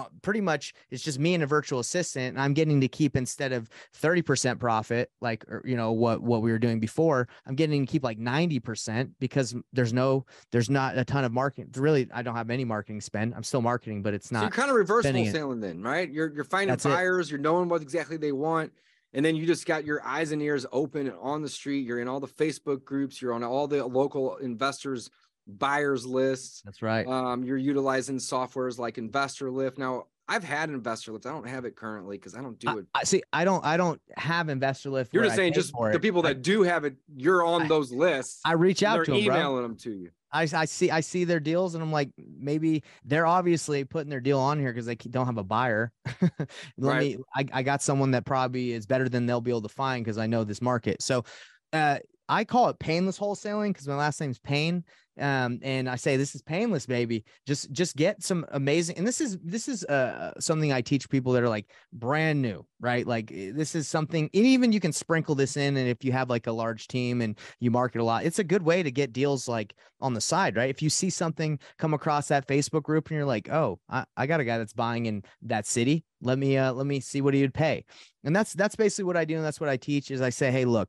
Uh, 0.02 0.06
pretty 0.22 0.42
much 0.42 0.74
it's 0.90 1.04
just 1.04 1.20
me 1.20 1.34
and 1.34 1.44
a 1.44 1.46
virtual 1.46 1.80
assistant 1.80 2.30
and 2.36 2.42
i'm 2.42 2.54
getting 2.54 2.82
to 2.82 2.88
keep 2.88 3.16
instead 3.16 3.52
of 3.52 3.70
30% 4.02 4.60
profit 4.60 5.12
like 5.22 5.44
or, 5.50 5.62
you 5.66 5.76
know 5.76 5.92
what 5.92 6.22
what 6.22 6.42
we 6.42 6.52
were 6.52 6.60
doing 6.60 6.80
before 6.80 7.28
i'm 7.46 7.56
getting 7.56 7.86
to 7.86 7.92
keep 7.92 8.04
like 8.04 8.20
90% 8.20 9.12
because 9.20 9.56
there's 9.74 9.94
no 9.94 10.26
there's 10.52 10.70
not 10.70 10.98
a 10.98 11.06
ton 11.06 11.24
of 11.24 11.32
marketing 11.32 11.70
really 11.76 12.08
i 12.14 12.22
don't 12.22 12.36
have 12.36 12.50
any 12.50 12.66
marketing 12.66 13.02
spend 13.02 13.34
i'm 13.36 13.44
still 13.44 13.62
marketing 13.62 14.02
but 14.02 14.14
it's 14.14 14.30
So 14.30 14.42
you're 14.42 14.50
kind 14.50 14.70
of 14.70 14.76
reverse 14.76 15.06
it. 15.06 15.14
wholesaling 15.16 15.62
then, 15.62 15.82
right? 15.84 16.10
You're 16.10 16.34
you're 16.34 16.44
finding 16.44 16.70
That's 16.70 16.86
it. 16.86 16.90
buyers, 16.90 17.30
you're 17.30 17.40
knowing 17.40 17.70
what 17.70 17.82
exactly 17.82 18.18
they 18.18 18.32
want, 18.32 18.72
and 19.14 19.24
then 19.26 19.36
you 19.36 19.46
just 19.46 19.66
got 19.66 19.84
your 19.86 20.06
eyes 20.06 20.32
and 20.32 20.42
ears 20.42 20.66
open 20.72 21.08
and 21.08 21.16
on 21.22 21.42
the 21.42 21.50
street. 21.50 21.86
You're 21.86 22.00
in 22.00 22.08
all 22.08 22.20
the 22.20 22.28
Facebook 22.28 22.84
groups, 22.86 23.22
you're 23.22 23.34
on 23.34 23.44
all 23.44 23.68
the 23.68 23.86
local 23.86 24.38
investors 24.38 25.10
buyers 25.48 26.06
lists. 26.06 26.62
that's 26.64 26.82
right 26.82 27.06
Um, 27.08 27.44
you're 27.44 27.58
utilizing 27.58 28.18
softwares 28.18 28.78
like 28.78 28.98
Investor 28.98 29.50
Lift. 29.52 29.78
Now, 29.78 30.06
I've 30.28 30.44
had 30.44 30.70
Investor 30.70 31.12
Lift. 31.12 31.26
I 31.26 31.32
don't 31.32 31.48
have 31.48 31.66
it 31.66 31.76
currently 31.76 32.18
because 32.18 32.36
I 32.36 32.42
don't 32.42 32.58
do 32.58 32.78
it. 32.78 32.86
I 32.96 33.04
see 33.04 33.22
i 33.34 33.44
don't 33.44 33.66
i 33.66 33.76
don't 33.76 34.00
have 34.16 34.48
investor 34.50 34.90
lift 34.90 35.14
You're 35.14 35.24
just 35.24 35.36
saying 35.36 35.54
just 35.54 35.74
the 35.74 35.84
it. 35.96 36.02
people 36.02 36.26
I- 36.26 36.30
that 36.34 36.42
do 36.42 36.64
have 36.64 36.86
it, 36.86 36.96
you're 37.16 37.44
on 37.44 37.64
I- 37.64 37.68
those 37.68 37.92
lists. 37.92 38.40
I 38.46 38.54
reach 38.54 38.84
out 38.84 39.04
to 39.06 39.12
them, 39.12 39.26
bro. 39.26 39.36
emailing 39.36 39.64
them 39.64 39.76
to 39.78 39.92
you. 39.92 40.10
I, 40.34 40.44
I 40.54 40.64
see 40.64 40.90
I 40.90 41.02
see 41.02 41.26
their 41.26 41.42
deals 41.42 41.76
and 41.76 41.84
I'm 41.84 41.92
like 41.92 42.12
maybe 42.18 42.84
they're 43.04 43.28
obviously 43.28 43.84
putting 43.84 44.10
their 44.10 44.22
deal 44.22 44.40
on 44.40 44.58
here 44.60 44.72
because 44.72 44.86
they 44.86 44.96
don't 44.96 45.26
have 45.26 45.38
a 45.38 45.44
buyer. 45.44 45.92
Let 46.22 46.48
Right. 46.78 47.18
me 47.18 47.24
I, 47.36 47.46
I 47.52 47.64
got 47.64 47.82
someone 47.82 48.12
that 48.12 48.24
probably 48.26 48.72
is 48.72 48.86
better 48.86 49.10
than 49.10 49.26
they'll 49.26 49.42
be 49.42 49.52
able 49.52 49.64
to 49.64 49.70
find 49.70 50.06
because 50.06 50.18
I 50.18 50.28
know 50.28 50.46
this 50.46 50.62
market. 50.62 51.02
So 51.02 51.26
uh 51.74 51.98
I 52.32 52.46
call 52.46 52.70
it 52.70 52.80
painless 52.80 53.20
wholesaling 53.20 53.72
because 53.72 53.90
my 53.90 53.96
last 53.96 54.22
name's 54.22 54.40
Payne. 54.40 54.86
Um, 55.20 55.60
and 55.62 55.90
I 55.90 55.98
say 55.98 56.16
this 56.16 56.34
is 56.34 56.42
painless, 56.42 56.86
baby. 56.86 57.26
Just 57.46 57.74
just 57.74 57.98
get 57.98 58.24
some 58.24 58.46
amazing. 58.54 58.98
And 58.98 59.06
this 59.06 59.20
is 59.20 59.38
this 59.44 59.68
is 59.68 59.84
uh 59.84 60.32
something 60.40 60.72
I 60.72 60.80
teach 60.80 61.10
people 61.10 61.34
that 61.34 61.44
are 61.44 61.50
like 61.50 61.70
brand 61.92 62.42
new, 62.42 62.66
right? 62.80 63.06
Like 63.06 63.30
eh, 63.34 63.52
this 63.54 63.76
is 63.76 63.90
something. 63.90 64.30
And 64.34 64.46
even 64.46 64.72
you 64.72 64.80
can 64.80 64.94
sprinkle 64.94 65.36
this 65.36 65.58
in, 65.58 65.76
and 65.76 65.90
if 65.90 66.06
you 66.06 66.14
have 66.14 66.30
like 66.30 66.48
a 66.48 66.54
large 66.54 66.88
team 66.88 67.20
and 67.20 67.38
you 67.60 67.70
market 67.70 68.00
a 68.00 68.06
lot, 68.06 68.24
it's 68.24 68.40
a 68.40 68.46
good 68.46 68.64
way 68.64 68.82
to 68.82 68.92
get 68.92 69.12
deals 69.12 69.50
like 69.50 69.76
on 70.00 70.14
the 70.14 70.22
side, 70.22 70.56
right? 70.56 70.70
If 70.70 70.82
you 70.82 70.90
see 70.90 71.10
something 71.10 71.60
come 71.78 71.94
across 71.94 72.30
that 72.30 72.48
Facebook 72.48 72.84
group 72.84 73.10
and 73.10 73.18
you're 73.18 73.26
like, 73.26 73.50
oh, 73.50 73.78
I, 73.90 74.06
I 74.16 74.26
got 74.26 74.40
a 74.40 74.46
guy 74.46 74.58
that's 74.58 74.74
buying 74.74 75.06
in 75.08 75.24
that 75.42 75.68
city. 75.68 76.06
Let 76.22 76.40
me 76.40 76.58
uh 76.58 76.72
let 76.72 76.88
me 76.88 77.02
see 77.02 77.20
what 77.20 77.34
he 77.34 77.42
would 77.42 77.54
pay. 77.54 77.84
And 78.24 78.34
that's 78.34 78.54
that's 78.54 78.78
basically 78.78 79.04
what 79.04 79.18
I 79.18 79.26
do, 79.26 79.36
and 79.36 79.44
that's 79.44 79.60
what 79.60 79.70
I 79.70 79.76
teach 79.76 80.10
is 80.10 80.22
I 80.22 80.30
say, 80.30 80.52
hey, 80.52 80.64
look, 80.64 80.88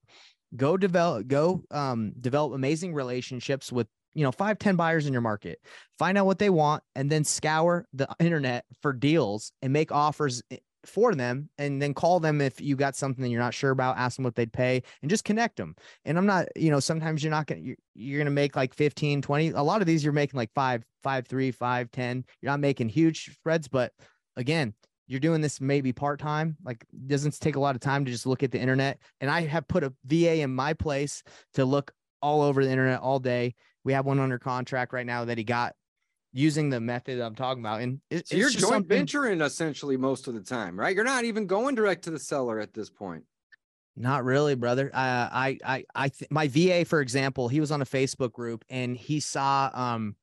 go 0.56 0.76
develop 0.76 1.26
go 1.26 1.62
um 1.70 2.12
develop 2.20 2.52
amazing 2.52 2.94
relationships 2.94 3.72
with 3.72 3.86
you 4.14 4.22
know 4.22 4.32
five 4.32 4.58
ten 4.58 4.76
buyers 4.76 5.06
in 5.06 5.12
your 5.12 5.22
market 5.22 5.58
find 5.98 6.18
out 6.18 6.26
what 6.26 6.38
they 6.38 6.50
want 6.50 6.82
and 6.94 7.10
then 7.10 7.24
scour 7.24 7.86
the 7.94 8.08
internet 8.20 8.64
for 8.80 8.92
deals 8.92 9.52
and 9.62 9.72
make 9.72 9.90
offers 9.90 10.42
for 10.84 11.14
them 11.14 11.48
and 11.58 11.80
then 11.80 11.94
call 11.94 12.18
them 12.18 12.40
if 12.40 12.60
you 12.60 12.74
got 12.74 12.96
something 12.96 13.22
that 13.22 13.28
you're 13.28 13.40
not 13.40 13.54
sure 13.54 13.70
about 13.70 13.96
ask 13.96 14.16
them 14.16 14.24
what 14.24 14.34
they'd 14.34 14.52
pay 14.52 14.82
and 15.00 15.08
just 15.10 15.24
connect 15.24 15.56
them 15.56 15.76
and 16.04 16.18
i'm 16.18 16.26
not 16.26 16.46
you 16.56 16.70
know 16.70 16.80
sometimes 16.80 17.22
you're 17.22 17.30
not 17.30 17.46
gonna 17.46 17.60
you're, 17.60 17.76
you're 17.94 18.18
gonna 18.18 18.30
make 18.30 18.56
like 18.56 18.74
15 18.74 19.22
20 19.22 19.50
a 19.50 19.62
lot 19.62 19.80
of 19.80 19.86
these 19.86 20.02
you're 20.02 20.12
making 20.12 20.36
like 20.36 20.50
five 20.54 20.84
five 21.02 21.26
three 21.26 21.50
five 21.50 21.90
ten. 21.90 22.24
You're 22.40 22.52
not 22.52 22.60
making 22.60 22.88
huge 22.88 23.34
spreads 23.34 23.68
but 23.68 23.92
again 24.36 24.74
you're 25.06 25.20
doing 25.20 25.40
this 25.40 25.60
maybe 25.60 25.92
part 25.92 26.20
time, 26.20 26.56
like 26.64 26.84
doesn't 27.06 27.38
take 27.40 27.56
a 27.56 27.60
lot 27.60 27.74
of 27.74 27.80
time 27.80 28.04
to 28.04 28.10
just 28.10 28.26
look 28.26 28.42
at 28.42 28.50
the 28.52 28.58
internet. 28.60 28.98
And 29.20 29.30
I 29.30 29.42
have 29.42 29.66
put 29.68 29.84
a 29.84 29.92
VA 30.04 30.40
in 30.40 30.54
my 30.54 30.72
place 30.74 31.22
to 31.54 31.64
look 31.64 31.92
all 32.20 32.42
over 32.42 32.64
the 32.64 32.70
internet 32.70 33.00
all 33.00 33.18
day. 33.18 33.54
We 33.84 33.92
have 33.92 34.06
one 34.06 34.20
under 34.20 34.38
contract 34.38 34.92
right 34.92 35.06
now 35.06 35.24
that 35.24 35.38
he 35.38 35.44
got 35.44 35.74
using 36.32 36.70
the 36.70 36.80
method 36.80 37.20
I'm 37.20 37.34
talking 37.34 37.62
about. 37.62 37.80
And 37.82 38.00
it, 38.10 38.28
So 38.28 38.36
you're 38.36 38.48
just 38.48 38.60
joint 38.60 38.72
something- 38.72 38.88
venturing 38.96 39.40
essentially 39.40 39.96
most 39.96 40.28
of 40.28 40.34
the 40.34 40.40
time, 40.40 40.78
right? 40.78 40.94
You're 40.94 41.04
not 41.04 41.24
even 41.24 41.46
going 41.46 41.74
direct 41.74 42.04
to 42.04 42.10
the 42.10 42.18
seller 42.18 42.58
at 42.60 42.72
this 42.72 42.88
point. 42.88 43.24
Not 43.96 44.24
really, 44.24 44.54
brother. 44.54 44.90
Uh, 44.94 45.28
I, 45.30 45.58
I, 45.62 45.84
I, 45.94 46.08
th- 46.08 46.30
my 46.30 46.48
VA, 46.48 46.86
for 46.86 47.02
example, 47.02 47.48
he 47.48 47.60
was 47.60 47.70
on 47.70 47.82
a 47.82 47.84
Facebook 47.84 48.32
group 48.32 48.64
and 48.70 48.96
he 48.96 49.20
saw, 49.20 49.68
um, 49.74 50.16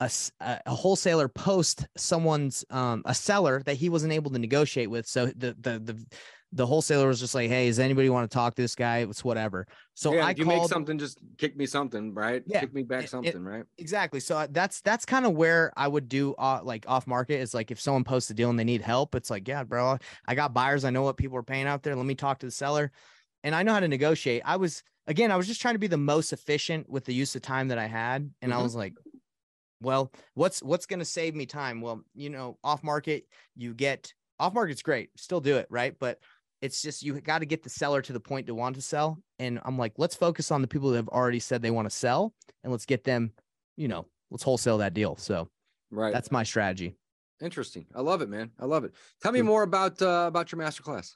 a, 0.00 0.10
a- 0.40 0.74
wholesaler 0.74 1.28
post 1.28 1.86
someone's 1.96 2.64
um 2.70 3.02
a 3.06 3.14
seller 3.14 3.62
that 3.64 3.74
he 3.76 3.88
wasn't 3.88 4.12
able 4.12 4.30
to 4.32 4.38
negotiate 4.38 4.90
with. 4.90 5.06
So 5.06 5.26
the 5.26 5.54
the 5.60 5.78
the 5.78 6.06
the 6.52 6.66
wholesaler 6.66 7.08
was 7.08 7.18
just 7.18 7.34
like, 7.34 7.48
"Hey, 7.48 7.66
does 7.66 7.80
anybody 7.80 8.08
want 8.10 8.30
to 8.30 8.34
talk 8.34 8.54
to 8.54 8.62
this 8.62 8.76
guy? 8.76 8.98
It's 8.98 9.24
whatever." 9.24 9.66
So 9.94 10.14
yeah, 10.14 10.26
I 10.26 10.30
if 10.30 10.38
you 10.38 10.44
make 10.44 10.68
something, 10.68 10.98
just 10.98 11.18
kick 11.36 11.56
me 11.56 11.66
something, 11.66 12.14
right? 12.14 12.42
Yeah, 12.46 12.60
Kick 12.60 12.72
me 12.74 12.84
back 12.84 13.00
it- 13.00 13.04
it- 13.06 13.10
something, 13.10 13.42
right? 13.42 13.64
exactly. 13.76 14.20
So 14.20 14.46
that's 14.50 14.80
that's 14.80 15.04
kind 15.04 15.26
of 15.26 15.32
where 15.32 15.72
I 15.76 15.88
would 15.88 16.08
do 16.08 16.34
uh, 16.34 16.60
like 16.62 16.84
off 16.88 17.06
market 17.08 17.40
is 17.40 17.54
like 17.54 17.70
if 17.72 17.80
someone 17.80 18.04
posts 18.04 18.30
a 18.30 18.34
deal 18.34 18.50
and 18.50 18.58
they 18.58 18.64
need 18.64 18.82
help, 18.82 19.14
it's 19.16 19.30
like, 19.30 19.48
yeah, 19.48 19.64
bro, 19.64 19.98
I 20.26 20.34
got 20.36 20.54
buyers. 20.54 20.84
I 20.84 20.90
know 20.90 21.02
what 21.02 21.16
people 21.16 21.36
are 21.38 21.42
paying 21.42 21.66
out 21.66 21.82
there. 21.82 21.96
Let 21.96 22.06
me 22.06 22.14
talk 22.14 22.38
to 22.40 22.46
the 22.46 22.52
seller, 22.52 22.92
and 23.42 23.54
I 23.54 23.62
know 23.64 23.72
how 23.72 23.80
to 23.80 23.88
negotiate. 23.88 24.42
I 24.44 24.56
was 24.56 24.82
again, 25.08 25.32
I 25.32 25.36
was 25.36 25.46
just 25.48 25.60
trying 25.60 25.74
to 25.74 25.78
be 25.80 25.86
the 25.88 25.96
most 25.96 26.32
efficient 26.32 26.88
with 26.88 27.04
the 27.04 27.14
use 27.14 27.34
of 27.34 27.42
time 27.42 27.68
that 27.68 27.78
I 27.78 27.86
had, 27.86 28.30
and 28.42 28.54
I 28.54 28.58
Mhm. 28.58 28.62
was 28.62 28.74
like, 28.76 28.94
well, 29.84 30.12
what's 30.34 30.62
what's 30.62 30.86
going 30.86 30.98
to 30.98 31.04
save 31.04 31.34
me 31.34 31.46
time? 31.46 31.80
Well, 31.80 32.02
you 32.14 32.30
know, 32.30 32.58
off 32.64 32.82
market, 32.82 33.26
you 33.56 33.74
get 33.74 34.12
off 34.40 34.54
market's 34.54 34.82
great, 34.82 35.10
still 35.16 35.40
do 35.40 35.56
it, 35.56 35.66
right? 35.70 35.94
But 35.98 36.18
it's 36.62 36.80
just 36.82 37.02
you 37.02 37.20
got 37.20 37.40
to 37.40 37.46
get 37.46 37.62
the 37.62 37.70
seller 37.70 38.00
to 38.02 38.12
the 38.12 38.20
point 38.20 38.46
to 38.46 38.54
want 38.54 38.76
to 38.76 38.82
sell. 38.82 39.18
And 39.38 39.60
I'm 39.64 39.76
like, 39.78 39.92
let's 39.98 40.14
focus 40.16 40.50
on 40.50 40.62
the 40.62 40.68
people 40.68 40.90
that 40.90 40.96
have 40.96 41.08
already 41.08 41.38
said 41.40 41.60
they 41.62 41.70
want 41.70 41.86
to 41.88 41.94
sell, 41.96 42.34
and 42.62 42.72
let's 42.72 42.86
get 42.86 43.04
them, 43.04 43.32
you 43.76 43.86
know, 43.88 44.06
let's 44.30 44.42
wholesale 44.42 44.78
that 44.78 44.94
deal. 44.94 45.16
So 45.16 45.48
Right. 45.90 46.12
that's 46.12 46.32
my 46.32 46.42
strategy. 46.42 46.96
interesting. 47.40 47.86
I 47.94 48.00
love 48.00 48.22
it, 48.22 48.28
man. 48.28 48.50
I 48.58 48.64
love 48.64 48.84
it. 48.84 48.94
Tell 49.22 49.32
me 49.32 49.42
more 49.42 49.62
about 49.62 50.00
uh, 50.00 50.24
about 50.26 50.50
your 50.50 50.60
masterclass. 50.60 51.14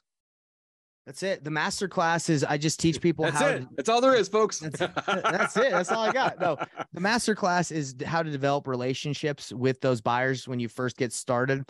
That's 1.09 1.23
it. 1.23 1.43
The 1.43 1.49
master 1.49 1.87
class 1.87 2.29
is 2.29 2.43
I 2.43 2.59
just 2.59 2.79
teach 2.79 3.01
people 3.01 3.25
That's 3.25 3.39
how 3.39 3.47
it. 3.47 3.59
to 3.61 3.67
That's 3.75 3.89
all 3.89 3.99
there 3.99 4.13
is, 4.13 4.27
folks. 4.29 4.59
That's- 4.59 4.91
that's 5.23 5.57
it. 5.57 5.71
That's 5.71 5.91
all 5.91 6.03
I 6.03 6.11
got. 6.11 6.39
No, 6.39 6.55
the 6.93 6.99
master 7.01 7.33
class 7.33 7.71
is 7.71 7.95
how 8.05 8.21
to 8.21 8.29
develop 8.29 8.67
relationships 8.67 9.51
with 9.51 9.81
those 9.81 10.01
buyers 10.01 10.47
when 10.47 10.59
you 10.59 10.67
first 10.69 10.97
get 10.97 11.11
started. 11.11 11.67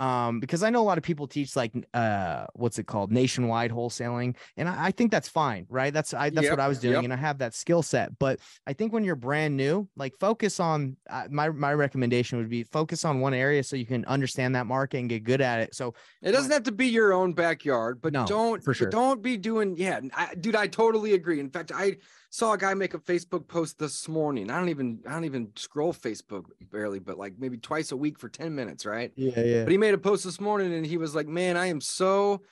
Um, 0.00 0.40
because 0.40 0.62
I 0.62 0.70
know 0.70 0.80
a 0.80 0.88
lot 0.88 0.96
of 0.96 1.04
people 1.04 1.26
teach 1.28 1.54
like 1.54 1.72
uh 1.92 2.46
what's 2.54 2.78
it 2.78 2.86
called 2.86 3.12
nationwide 3.12 3.70
wholesaling, 3.70 4.34
and 4.56 4.66
I, 4.68 4.86
I 4.86 4.90
think 4.92 5.10
that's 5.10 5.28
fine, 5.28 5.66
right? 5.68 5.92
That's 5.92 6.14
I 6.14 6.30
that's 6.30 6.44
Yep, 6.44 6.52
what 6.52 6.60
I 6.60 6.68
was 6.68 6.80
doing, 6.80 6.94
yep. 6.94 7.04
and 7.04 7.12
I 7.12 7.16
have 7.16 7.38
that 7.38 7.54
skill 7.54 7.82
set. 7.82 8.18
But 8.18 8.40
I 8.66 8.72
think 8.72 8.94
when 8.94 9.04
you're 9.04 9.14
brand 9.14 9.56
new, 9.58 9.88
like 9.96 10.14
focus 10.18 10.58
on 10.58 10.96
uh, 11.10 11.28
my 11.30 11.50
my 11.50 11.74
recommendation 11.74 12.38
would 12.38 12.48
be 12.48 12.64
focus 12.64 13.04
on 13.04 13.20
one 13.20 13.34
area 13.34 13.62
so 13.62 13.76
you 13.76 13.84
can 13.84 14.06
understand 14.06 14.54
that 14.54 14.66
market 14.66 14.98
and 15.00 15.08
get 15.10 15.22
good 15.22 15.42
at 15.42 15.60
it. 15.60 15.74
So 15.74 15.94
It 16.22 16.32
doesn't 16.32 16.50
have 16.50 16.62
to 16.64 16.72
be 16.72 16.86
your 16.86 17.12
own 17.12 17.34
backyard, 17.34 18.00
but 18.00 18.14
No, 18.14 18.24
don't 18.26 18.64
for 18.64 18.72
sure. 18.72 18.88
don't 18.88 19.20
be 19.22 19.36
doing 19.36 19.76
yeah, 19.76 20.00
I, 20.14 20.34
dude. 20.34 20.56
I 20.56 20.66
totally 20.66 21.12
agree. 21.12 21.40
In 21.40 21.50
fact, 21.50 21.72
I 21.74 21.98
saw 22.30 22.52
a 22.52 22.58
guy 22.58 22.72
make 22.74 22.94
a 22.94 22.98
Facebook 22.98 23.48
post 23.48 23.78
this 23.78 24.08
morning. 24.08 24.50
I 24.50 24.58
don't 24.58 24.68
even 24.68 25.00
I 25.06 25.12
don't 25.12 25.24
even 25.24 25.50
scroll 25.56 25.92
Facebook 25.92 26.44
barely, 26.70 27.00
but 27.00 27.18
like 27.18 27.34
maybe 27.38 27.58
twice 27.58 27.92
a 27.92 27.96
week 27.96 28.18
for 28.18 28.28
ten 28.28 28.54
minutes, 28.54 28.86
right? 28.86 29.12
yeah, 29.16 29.40
yeah, 29.40 29.64
But 29.64 29.72
he 29.72 29.78
made 29.78 29.94
a 29.94 29.98
post 29.98 30.24
this 30.24 30.40
morning 30.40 30.72
and 30.72 30.86
he 30.86 30.96
was 30.96 31.14
like, 31.14 31.26
"Man, 31.26 31.56
I 31.56 31.66
am 31.66 31.80
so 31.80 32.42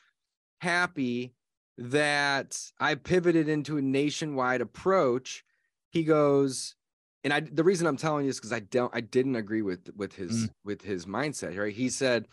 happy 0.61 1.33
that 1.79 2.61
I 2.81 2.97
pivoted 2.97 3.49
into 3.49 3.79
a 3.79 3.83
nationwide 3.83 4.61
approach." 4.61 5.45
He 5.91 6.03
goes, 6.03 6.75
and 7.23 7.33
I 7.33 7.41
the 7.41 7.65
reason 7.65 7.87
I'm 7.87 7.97
telling 7.97 8.25
you 8.25 8.31
is 8.31 8.37
because 8.37 8.53
I 8.53 8.61
don't 8.61 8.95
I 8.95 9.01
didn't 9.01 9.37
agree 9.37 9.63
with 9.63 9.91
with 9.97 10.17
his 10.17 10.49
mm. 10.49 10.51
with 10.65 10.83
his 10.83 11.07
mindset, 11.07 11.57
right? 11.57 11.73
He 11.73 11.89
said, 11.89 12.27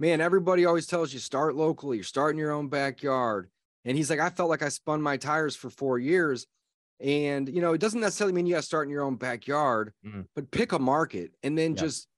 "Man, 0.00 0.20
everybody 0.20 0.66
always 0.66 0.88
tells 0.88 1.12
you 1.12 1.20
start 1.20 1.54
locally, 1.54 1.98
you're 1.98 2.04
starting 2.04 2.40
your 2.40 2.50
own 2.50 2.68
backyard." 2.68 3.50
And 3.84 3.96
he's 3.96 4.10
like, 4.10 4.18
"I 4.18 4.30
felt 4.30 4.50
like 4.50 4.62
I 4.62 4.68
spun 4.68 5.00
my 5.00 5.16
tires 5.16 5.54
for 5.54 5.70
4 5.70 6.00
years." 6.00 6.48
And 7.00 7.48
you 7.48 7.60
know, 7.60 7.72
it 7.72 7.80
doesn't 7.80 8.00
necessarily 8.00 8.32
mean 8.32 8.46
you 8.46 8.54
got 8.54 8.60
to 8.60 8.66
start 8.66 8.86
in 8.86 8.90
your 8.90 9.02
own 9.04 9.16
backyard, 9.16 9.92
Mhm. 10.04 10.26
but 10.34 10.50
pick 10.50 10.72
a 10.72 10.78
market 10.78 11.32
and 11.42 11.56
then 11.56 11.72
Yeah. 11.72 11.82
just 11.82 12.08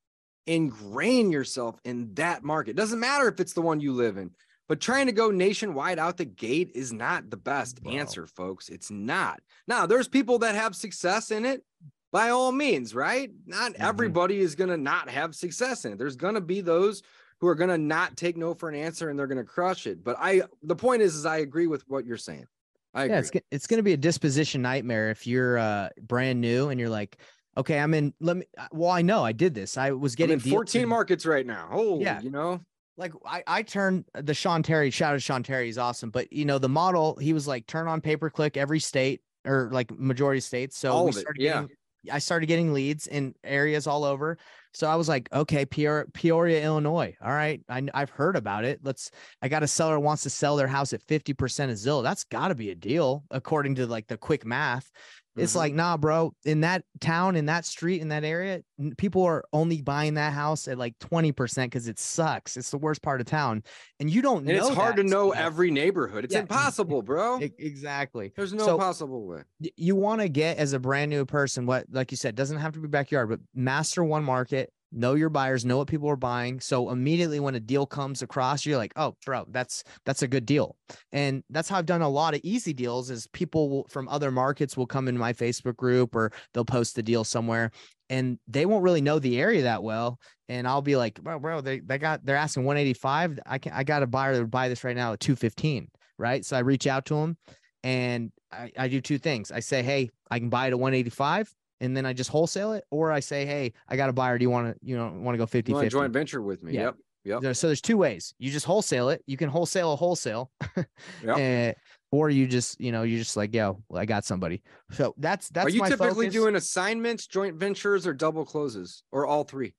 ingrain 0.46 1.30
yourself 1.30 1.78
in 1.84 2.14
that 2.14 2.42
market. 2.42 2.76
Doesn't 2.76 2.99
matter 3.00 3.28
if 3.28 3.40
it's 3.40 3.52
the 3.52 3.62
one 3.62 3.80
you 3.80 3.92
live 3.92 4.16
in, 4.16 4.30
but 4.68 4.80
trying 4.80 5.06
to 5.06 5.12
go 5.12 5.30
nationwide 5.30 5.99
out 5.99 6.16
the 6.16 6.25
gate 6.25 6.72
is 6.75 6.92
not 6.92 7.30
the 7.30 7.37
best 7.37 7.82
Bro. 7.82 7.92
answer, 7.92 8.26
folks. 8.26 8.68
It's 8.68 8.90
not. 8.90 9.40
Now, 9.68 9.87
there's 9.87 10.08
people 10.08 10.38
that 10.40 10.54
have 10.54 10.75
success 10.75 11.30
in 11.30 11.44
it 11.44 11.64
by 12.10 12.30
all 12.30 12.52
means, 12.52 12.94
right? 12.94 13.30
Not 13.46 13.72
Mhm. 13.75 13.80
everybody 13.80 14.40
is 14.40 14.54
going 14.54 14.70
to 14.70 14.76
not 14.76 15.08
have 15.10 15.34
success 15.34 15.84
in 15.84 15.92
it. 15.92 15.99
There's 15.99 16.16
going 16.16 16.34
to 16.34 16.40
be 16.40 16.60
those 16.62 17.02
who 17.38 17.46
are 17.46 17.54
going 17.54 17.70
to 17.70 17.78
not 17.78 18.16
take 18.16 18.37
no 18.37 18.54
for 18.54 18.68
an 18.68 18.75
answer 18.75 19.08
and 19.08 19.18
they're 19.18 19.26
going 19.26 19.38
to 19.38 19.44
crush 19.44 19.87
it. 19.87 20.02
But 20.02 20.16
I, 20.18 20.42
the 20.62 20.76
point 20.76 21.02
is, 21.02 21.14
is 21.14 21.26
I 21.26 21.38
agree 21.38 21.66
with 21.66 21.87
what 21.88 22.04
you're 22.06 22.16
saying. 22.16 22.46
I 22.94 23.04
agree. 23.04 23.14
yeah, 23.14 23.20
it's 23.20 23.30
it's 23.50 23.66
going 23.66 23.78
to 23.78 23.82
be 23.85 23.92
a 23.92 23.97
disposition 23.97 24.62
nightmare 24.62 25.11
if 25.11 25.26
you're 25.26 25.59
uh 25.59 25.88
brand 26.02 26.40
new 26.40 26.68
and 26.70 26.80
you're 26.80 26.88
like, 26.88 27.18
okay, 27.56 27.78
I'm 27.78 27.94
in. 27.94 28.12
Let 28.20 28.37
me. 28.37 28.47
uh, 28.59 28.66
Well, 28.73 28.90
I 28.90 29.02
know 29.02 29.25
I 29.25 29.32
did 29.32 29.54
this. 29.54 29.76
I 29.76 29.90
was 29.92 30.14
getting 30.14 30.35
in 30.35 30.40
14 30.40 30.82
in- 30.82 30.88
markets 30.88 31.25
right 31.26 31.47
now. 31.47 31.68
Oh, 31.73 32.00
Yeah. 32.00 32.20
you 32.20 32.30
know, 32.30 32.61
like 32.97 33.12
I, 33.25 33.42
I 33.47 33.62
turned 33.62 34.04
the 34.14 34.35
Sean 34.35 34.62
Terry, 34.62 34.90
shout 34.90 35.11
out 35.12 35.16
to 35.16 35.20
Sean 35.20 35.42
Terry, 35.42 35.66
he's 35.66 35.78
awesome. 35.78 36.11
But 36.11 36.32
you 36.32 36.44
know, 36.44 36.59
the 36.59 36.68
model, 36.68 37.16
he 37.16 37.32
was 37.32 37.47
like 37.47 37.66
turn 37.66 37.87
on 37.88 38.00
pay 38.00 38.16
per 38.16 38.28
click 38.30 38.56
every 38.56 38.80
state 38.80 39.23
or 39.47 39.70
like 39.73 39.90
majority 39.97 40.40
states. 40.40 40.76
So 40.76 40.92
All 40.92 41.04
we 41.04 41.11
of 41.11 41.16
it, 41.16 41.20
started 41.20 41.42
yeah. 41.42 41.52
getting 41.62 41.76
I 42.11 42.19
started 42.19 42.47
getting 42.47 42.73
leads 42.73 43.07
in 43.07 43.35
areas 43.45 43.87
all 43.87 44.04
over. 44.04 44.38
So 44.73 44.88
I 44.88 44.95
was 44.95 45.09
like, 45.09 45.28
okay, 45.33 45.66
Peoria, 45.66 46.07
Peoria, 46.12 46.62
Illinois. 46.62 47.16
All 47.23 47.33
right. 47.33 47.61
I, 47.69 47.83
I've 47.92 48.11
heard 48.11 48.37
about 48.37 48.64
it. 48.64 48.80
Let's, 48.83 49.11
I 49.42 49.49
got 49.49 49.64
a 49.64 49.66
seller 49.66 49.99
wants 49.99 50.23
to 50.23 50.30
sell 50.30 50.57
their 50.57 50.69
house 50.69 50.92
at 50.92 51.04
50% 51.07 51.64
of 51.64 51.71
Zillow. 51.71 52.02
That's 52.02 52.25
got 52.25 52.49
to 52.49 52.54
be 52.54 52.71
a 52.71 52.75
deal 52.76 53.25
according 53.30 53.75
to 53.76 53.87
like 53.87 54.07
the 54.07 54.16
quick 54.16 54.47
math. 54.47 54.90
It's 55.37 55.52
Mhm. 55.52 55.56
like, 55.56 55.75
nah, 55.75 55.96
bro, 55.96 56.32
in 56.44 56.62
that 56.62 56.84
town, 57.00 57.37
in 57.37 57.46
that 57.46 57.64
street, 57.64 58.00
in 58.00 58.08
that 58.08 58.25
area, 58.25 58.62
people 58.99 59.22
are 59.25 59.44
only 59.52 59.80
buying 59.80 60.14
that 60.14 60.32
house 60.32 60.66
at 60.66 60.76
like 60.78 60.99
20% 60.99 61.70
because 61.70 61.87
it 61.87 61.99
sucks. 61.99 62.56
It's 62.56 62.70
the 62.70 62.78
worst 62.78 63.00
part 63.02 63.20
of 63.20 63.26
town. 63.26 63.62
And 64.00 64.10
you 64.10 64.22
don't 64.22 64.38
and 64.38 64.49
know. 64.58 64.66
it's 64.66 64.75
hard 64.75 64.96
to 64.96 65.04
know 65.04 65.30
every 65.30 65.70
neighborhood. 65.70 66.25
It's 66.25 66.34
Yeah. 66.34 66.40
impossible, 66.40 67.02
bro. 67.02 67.38
Exactly. 67.58 68.32
There's 68.37 68.52
no 68.52 68.64
So- 68.66 68.78
possible 68.78 69.26
way. 69.26 69.42
you 69.76 69.94
want 69.96 70.20
to 70.20 70.28
get 70.28 70.58
as 70.58 70.72
a 70.72 70.78
brand 70.80 71.10
new 71.10 71.25
person 71.25 71.66
what 71.66 71.87
like 71.90 72.10
you 72.10 72.16
said 72.16 72.34
doesn't 72.34 72.58
have 72.58 72.72
to 72.72 72.80
be 72.80 72.88
backyard 72.88 73.28
but 73.28 73.40
master 73.54 74.02
one 74.02 74.25
market 74.25 74.72
know 74.92 75.14
your 75.14 75.28
buyers 75.28 75.64
know 75.64 75.76
what 75.78 75.88
people 75.88 76.09
are 76.09 76.16
buying 76.16 76.61
so 76.61 76.90
immediately 76.90 77.38
when 77.38 77.54
a 77.54 77.61
deal 77.61 77.87
comes 77.87 78.23
across 78.23 78.66
you're 78.66 78.76
like 78.76 78.92
oh 78.97 79.14
bro 79.25 79.44
that's 79.50 79.85
that's 80.04 80.23
a 80.23 80.28
good 80.28 80.44
deal 80.44 80.76
and 81.12 81.42
that's 81.50 81.68
how 81.68 81.78
i've 81.78 81.87
done 81.87 82.02
a 82.02 82.09
lot 82.09 82.35
of 82.35 82.40
easy 82.42 82.73
deals 82.73 83.11
is 83.11 83.26
people 83.28 83.68
will, 83.68 83.87
from 83.88 84.09
other 84.09 84.30
markets 84.30 84.76
will 84.76 84.87
come 84.87 85.09
in 85.09 85.16
my 85.16 85.32
facebook 85.32 85.76
group 85.76 86.14
or 86.14 86.32
they'll 86.52 86.64
post 86.64 86.97
the 86.97 87.02
deal 87.02 87.25
somewhere 87.25 87.70
and 88.09 88.38
they 88.49 88.66
won't 88.66 88.82
really 88.82 89.00
know 89.00 89.18
the 89.18 89.40
area 89.40 89.62
that 89.62 89.82
well 89.82 90.18
and 90.49 90.66
i'll 90.66 90.82
be 90.82 90.97
like 90.97 91.23
bro 91.23 91.38
bro 91.38 91.61
they, 91.61 91.80
they 91.80 91.99
got 91.99 92.25
they're 92.25 92.37
asking 92.37 92.64
185 92.64 93.38
i 93.47 93.59
can 93.59 93.73
i 93.73 93.85
got 93.85 94.02
a 94.02 94.06
buyer 94.06 94.35
that 94.35 94.40
would 94.40 94.50
buy 94.50 94.68
this 94.68 94.82
right 94.82 94.97
now 94.97 95.12
at 95.12 95.20
215 95.20 95.88
right 96.18 96.44
so 96.44 96.56
i 96.56 96.61
reach 96.61 96.87
out 96.87 97.04
to 97.04 97.14
them 97.14 97.37
and 97.82 98.32
I, 98.52 98.73
I 98.76 98.88
do 98.88 99.00
two 99.00 99.18
things. 99.18 99.50
I 99.50 99.61
say, 99.61 99.82
hey, 99.82 100.11
I 100.30 100.38
can 100.38 100.49
buy 100.49 100.66
it 100.66 100.73
at 100.73 100.78
185 100.78 101.52
and 101.80 101.96
then 101.96 102.06
I 102.06 102.12
just 102.12 102.30
wholesale 102.30 102.72
it, 102.72 102.84
or 102.90 103.10
I 103.12 103.20
say, 103.20 103.46
hey, 103.46 103.72
I 103.88 103.96
got 103.96 104.10
a 104.10 104.12
buyer. 104.12 104.38
Do 104.38 104.42
you 104.44 104.50
want 104.50 104.75
to, 104.75 104.87
you 104.87 104.96
know, 104.96 105.12
want 105.14 105.34
to 105.34 105.38
go 105.38 105.46
50 105.46 105.70
You 105.70 105.75
want 105.76 105.84
50? 105.87 105.92
joint 105.99 106.12
venture 106.12 106.42
with 106.42 106.62
me? 106.62 106.72
Yeah. 106.75 106.90
Yep. 107.25 107.42
Yep. 107.42 107.56
So 107.56 107.66
there's 107.66 107.82
two 107.82 107.99
ways. 107.99 108.34
You 108.38 108.50
just 108.50 108.64
wholesale 108.66 109.10
it. 109.10 109.22
You 109.26 109.37
can 109.37 109.49
wholesale 109.50 109.92
a 109.92 109.96
wholesale, 109.96 110.50
Yep. 111.25 111.37
eh, 111.38 111.72
or 112.10 112.30
you 112.30 112.46
just, 112.46 112.80
you 112.80 112.92
know, 112.92 113.02
you're 113.02 113.18
just 113.18 113.37
like, 113.37 113.54
yo, 113.54 113.82
I 113.94 114.06
got 114.06 114.25
somebody. 114.25 114.62
So 114.92 115.14
that's 115.18 115.49
that's 115.50 115.66
Are 115.66 115.70
you 115.70 115.82
typically 115.82 116.26
focus. 116.26 116.32
doing 116.32 116.54
assignments, 116.56 117.26
joint 117.26 117.56
ventures, 117.56 118.06
or 118.06 118.14
double 118.14 118.44
closes, 118.44 119.02
or 119.12 119.26
all 119.26 119.44
three? 119.44 119.75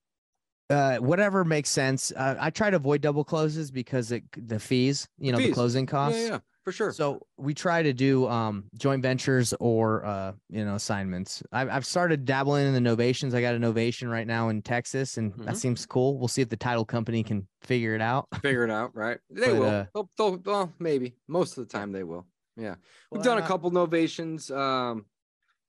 uh, 0.70 0.98
whatever 0.98 1.44
makes 1.44 1.70
sense. 1.70 2.14
Uh, 2.16 2.36
I 2.40 2.50
try 2.50 2.70
to 2.70 2.78
avoid 2.78 3.02
double 3.02 3.24
closes 3.26 3.72
because 3.72 4.12
it 4.14 4.24
the 4.38 4.60
fees, 4.60 5.08
you 5.18 5.32
know, 5.34 5.38
the 5.38 5.52
closing 5.52 5.86
costs. 5.86 6.20
Yeah, 6.22 6.28
yeah, 6.28 6.40
for 6.64 6.72
sure. 6.72 6.92
So 6.92 7.26
we 7.38 7.54
try 7.54 7.84
to 7.84 7.94
do 7.94 8.28
um 8.28 8.70
joint 8.78 9.02
ventures 9.02 9.54
or 9.60 10.06
uh 10.06 10.34
you 10.50 10.66
know 10.66 10.76
assignments. 10.76 11.42
I've 11.52 11.70
I've 11.70 11.86
started 11.86 12.26
dabbling 12.26 12.68
in 12.68 12.74
the 12.84 12.90
novations. 12.90 13.34
I 13.34 13.42
got 13.42 13.56
a 13.56 13.60
novation 13.60 14.12
right 14.12 14.28
now 14.28 14.50
in 14.50 14.62
Texas, 14.62 15.18
and 15.18 15.34
Mhm. 15.34 15.46
that 15.46 15.58
seems 15.58 15.86
cool. 15.86 16.18
We'll 16.18 16.28
see 16.28 16.42
if 16.42 16.50
the 16.50 16.58
title 16.58 16.86
company 16.86 17.24
can 17.24 17.48
figure 17.62 17.96
it 17.96 18.02
out. 18.02 18.28
Figure 18.42 18.64
it 18.64 18.72
out, 18.72 18.96
right? 18.96 19.20
They 19.30 19.52
But, 19.52 19.60
will. 19.60 19.68
uh, 19.68 19.86
they'll, 19.94 20.10
they'll, 20.18 20.38
well, 20.40 20.74
maybe 20.80 21.16
most 21.28 21.58
of 21.58 21.68
the 21.68 21.72
time 21.72 21.92
they 21.92 22.04
will. 22.04 22.28
Yeah, 22.58 22.76
we've 22.76 22.82
Well, 23.12 23.24
done 23.24 23.38
a 23.38 23.48
couple 23.48 23.72
novations. 23.72 24.56
Um, 24.56 25.06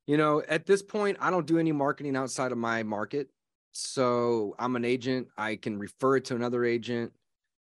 you 0.07 0.17
know, 0.17 0.43
at 0.49 0.67
this 0.67 0.83
point, 0.83 1.17
I 1.21 1.31
don't 1.31 1.47
do 1.47 1.59
any 1.59 1.73
marketing 1.73 2.17
outside 2.17 2.53
of 2.53 2.59
my 2.59 2.83
market. 2.83 3.31
So 3.73 4.55
I'm 4.59 4.77
an 4.77 4.85
agent. 4.85 5.29
I 5.37 5.57
can 5.57 5.79
refer 5.79 6.17
it 6.17 6.25
to 6.27 6.35
another 6.37 6.65
agent. 6.65 7.13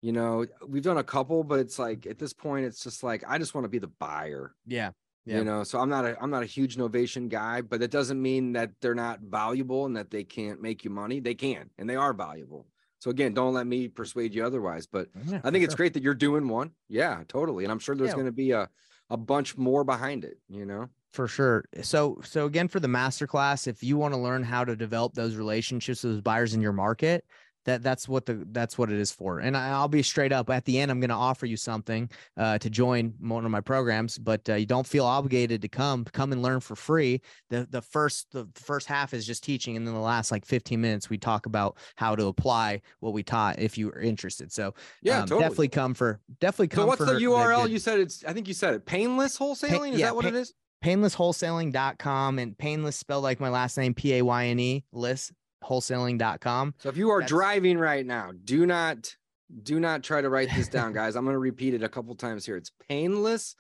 You 0.05 0.13
know, 0.13 0.45
we've 0.69 0.83
done 0.83 0.99
a 0.99 1.05
couple, 1.05 1.45
but 1.45 1.61
it's 1.61 1.79
like 1.79 2.07
at 2.07 2.19
this 2.19 2.35
point, 2.35 2.67
it's 2.67 2.83
just 2.83 3.03
like 3.03 3.25
I 3.27 3.39
just 3.39 3.55
want 3.55 3.65
to 3.65 3.71
be 3.71 3.79
the 3.79 3.87
buyer. 3.89 4.55
Yeah, 4.67 4.91
Yeah. 5.25 5.39
You 5.39 5.45
know, 5.45 5.65
so 5.65 5.79
I'm 5.81 5.89
not 5.89 6.05
a 6.05 6.23
I'm 6.23 6.29
not 6.31 6.43
a 6.43 6.47
huge 6.47 6.77
novation 6.77 7.31
guy, 7.31 7.63
but 7.63 7.81
that 7.81 7.91
doesn't 7.91 8.21
mean 8.21 8.53
that 8.53 8.73
they're 8.83 8.95
not 8.95 9.21
valuable 9.21 9.87
and 9.87 9.97
that 9.97 10.11
they 10.11 10.23
can't 10.25 10.61
make 10.61 10.85
you 10.85 10.91
money. 10.91 11.21
They 11.21 11.35
can, 11.35 11.71
and 11.79 11.89
they 11.89 11.97
are 11.97 12.13
valuable. 12.13 12.67
So 13.01 13.11
again, 13.11 13.33
don't 13.33 13.55
let 13.55 13.67
me 13.67 13.89
persuade 13.89 14.35
you 14.35 14.45
otherwise. 14.45 14.87
But 14.87 15.09
Yeah, 15.27 15.41
I 15.43 15.51
think 15.51 15.65
it's 15.65 15.73
sure. 15.73 15.77
great 15.79 15.95
that 15.95 16.03
you're 16.03 16.15
doing 16.15 16.49
one. 16.49 16.73
Yeah, 16.89 17.23
totally. 17.27 17.65
And 17.65 17.73
I'm 17.73 17.79
sure 17.79 17.95
there's 17.97 18.11
Yeah. 18.11 18.15
going 18.15 18.27
to 18.27 18.33
be 18.45 18.51
a 18.51 18.69
a 19.09 19.17
bunch 19.17 19.57
more 19.57 19.85
behind 19.85 20.25
it. 20.25 20.37
You 20.51 20.67
know. 20.67 20.89
For 21.15 21.29
sure. 21.29 21.65
So 21.81 22.21
so 22.25 22.45
again 22.45 22.69
for 22.69 22.81
the 22.81 22.89
masterclass, 22.89 23.67
if 23.67 23.83
you 23.83 23.97
want 23.97 24.13
to 24.13 24.21
learn 24.21 24.43
how 24.43 24.65
to 24.67 24.77
develop 24.77 25.15
those 25.15 25.37
relationships 25.37 26.03
with 26.05 26.13
those 26.15 26.21
buyers 26.23 26.53
in 26.53 26.61
your 26.61 26.73
market, 26.75 27.25
that 27.65 27.83
that's 27.83 28.09
what 28.09 28.27
the 28.27 28.47
that's 28.53 28.79
what 28.79 28.91
it 28.91 28.99
is 28.99 29.13
for. 29.13 29.39
And 29.39 29.57
I, 29.57 29.81
will 29.81 29.89
be 29.89 30.03
straight 30.03 30.33
up 30.33 30.51
at 30.51 30.65
the 30.65 30.79
end 30.79 30.91
i'm 30.91 31.01
going 31.01 31.11
to 31.11 31.15
offer 31.15 31.47
you 31.47 31.57
something 31.57 32.11
uh, 32.37 32.59
to 32.59 32.71
join 32.71 33.15
one 33.21 33.45
of 33.45 33.51
my 33.51 33.61
programs 33.61 34.19
but 34.19 34.49
uh, 34.49 34.55
you 34.55 34.67
don't 34.67 34.87
feel 34.87 35.05
obligated 35.05 35.63
to 35.63 35.69
come 35.69 36.05
come 36.05 36.33
and 36.33 36.43
learn 36.43 36.61
for 36.61 36.77
free. 36.77 37.21
The 37.51 37.67
the 37.71 37.83
first 37.83 38.31
the 38.33 38.49
first 38.55 38.87
half 38.87 39.15
is 39.15 39.27
just 39.27 39.45
teaching 39.45 39.77
and 39.77 39.87
then 39.87 39.95
the 39.95 40.01
last 40.01 40.31
like 40.31 40.45
15 40.45 40.81
minutes 40.81 41.11
we 41.11 41.19
talk 41.19 41.47
about 41.47 41.77
how 41.97 42.17
to 42.17 42.27
apply 42.27 42.83
what 43.01 43.13
we 43.13 43.23
taught 43.23 43.59
if 43.59 43.77
you 43.79 43.89
are 43.91 44.01
interested. 44.01 44.53
So 44.53 44.75
yeah 45.03 45.21
um, 45.21 45.29
totally. 45.29 45.43
definitely 45.43 45.69
come 45.69 45.95
for 45.95 46.21
definitely 46.41 46.69
come 46.69 46.85
so 46.85 46.87
what's 46.87 47.05
the 47.05 47.13
url 47.13 47.69
you 47.69 47.79
said 47.79 47.99
it's 47.99 48.25
i 48.25 48.33
think 48.33 48.49
you 48.49 48.55
said 48.55 48.75
it 48.75 48.87
painless 48.87 49.39
wholesaling? 49.39 49.93
Is 49.93 50.01
yeah, 50.01 50.07
that 50.07 50.17
what 50.17 50.25
it 50.25 50.35
is? 50.35 50.55
painlesswholesaling.com 50.85 52.39
and 52.39 52.59
painless 52.59 52.97
spelled 52.97 53.23
like 53.23 53.41
my 53.41 53.49
last 53.49 53.79
name 53.79 53.95
p-a-y-n-e 53.95 54.85
list 54.93 55.33
wholesaling.com. 55.65 56.75
So 56.79 56.89
if 56.89 56.97
you 56.97 57.11
are 57.11 57.21
That's... 57.21 57.31
driving 57.31 57.79
right 57.79 58.05
now, 58.05 58.33
do 58.45 58.67
not 58.67 59.15
do 59.63 59.79
not 59.79 60.03
try 60.03 60.21
to 60.21 60.29
write 60.29 60.49
this 60.55 60.69
down, 60.69 60.93
guys. 60.93 61.17
I'm 61.17 61.25
going 61.25 61.35
to 61.35 61.39
repeat 61.39 61.75
it 61.75 61.83
a 61.83 61.89
couple 61.89 62.15
times 62.15 62.45
here. 62.45 62.57
It's 62.57 62.73
painless 62.89 63.55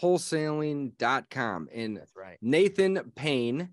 wholesaling.com 0.00 1.68
and 1.72 1.96
That's 1.96 2.12
right. 2.16 2.38
Nathan 2.40 3.12
Payne 3.14 3.70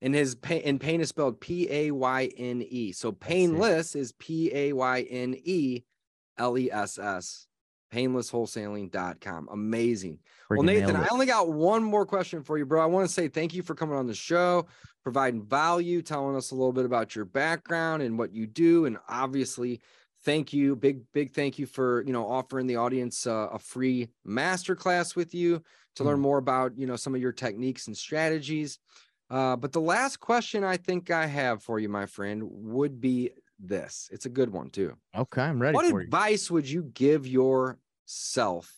and 0.00 0.14
his 0.14 0.34
pain 0.34 0.62
and 0.64 0.80
pain 0.80 1.00
is 1.00 1.08
spelled 1.10 1.40
P 1.40 1.68
A 1.70 1.90
Y 1.90 2.30
N 2.36 2.64
E. 2.68 2.92
So 2.92 3.12
painless 3.12 3.94
is 3.94 4.12
P 4.12 4.50
A 4.54 4.72
Y 4.72 5.06
N 5.08 5.36
E 5.44 5.82
L 6.38 6.58
E 6.58 6.70
S 6.70 6.98
S. 6.98 7.46
painless 7.90 8.30
Painlesswholesaling.com. 8.30 9.48
Amazing. 9.52 10.18
Freaking 10.50 10.56
well, 10.56 10.62
Nathan, 10.62 10.96
I 10.96 11.08
only 11.08 11.26
got 11.26 11.52
one 11.52 11.82
more 11.82 12.06
question 12.06 12.42
for 12.42 12.58
you, 12.58 12.66
bro. 12.66 12.82
I 12.82 12.86
want 12.86 13.06
to 13.06 13.12
say 13.12 13.28
thank 13.28 13.54
you 13.54 13.62
for 13.62 13.74
coming 13.74 13.96
on 13.96 14.06
the 14.06 14.14
show 14.14 14.66
providing 15.02 15.42
value, 15.42 16.02
telling 16.02 16.36
us 16.36 16.50
a 16.50 16.54
little 16.54 16.72
bit 16.72 16.84
about 16.84 17.14
your 17.14 17.24
background 17.24 18.02
and 18.02 18.18
what 18.18 18.32
you 18.32 18.46
do. 18.46 18.86
And 18.86 18.98
obviously, 19.08 19.80
thank 20.24 20.52
you. 20.52 20.76
Big, 20.76 21.00
big 21.12 21.32
thank 21.32 21.58
you 21.58 21.66
for, 21.66 22.02
you 22.06 22.12
know, 22.12 22.26
offering 22.26 22.66
the 22.66 22.76
audience 22.76 23.26
uh, 23.26 23.48
a 23.52 23.58
free 23.58 24.08
masterclass 24.26 25.16
with 25.16 25.34
you 25.34 25.62
to 25.96 26.02
mm. 26.02 26.06
learn 26.06 26.20
more 26.20 26.38
about, 26.38 26.76
you 26.76 26.86
know, 26.86 26.96
some 26.96 27.14
of 27.14 27.20
your 27.20 27.32
techniques 27.32 27.86
and 27.86 27.96
strategies. 27.96 28.78
Uh, 29.30 29.56
but 29.56 29.72
the 29.72 29.80
last 29.80 30.20
question 30.20 30.62
I 30.62 30.76
think 30.76 31.10
I 31.10 31.26
have 31.26 31.62
for 31.62 31.78
you, 31.78 31.88
my 31.88 32.06
friend, 32.06 32.42
would 32.44 33.00
be 33.00 33.30
this. 33.58 34.08
It's 34.12 34.26
a 34.26 34.30
good 34.30 34.50
one 34.50 34.70
too. 34.70 34.96
Okay, 35.16 35.42
I'm 35.42 35.60
ready. 35.60 35.74
What 35.74 35.86
advice 35.86 36.50
you. 36.50 36.54
would 36.54 36.68
you 36.68 36.82
give 36.94 37.26
yourself 37.26 38.72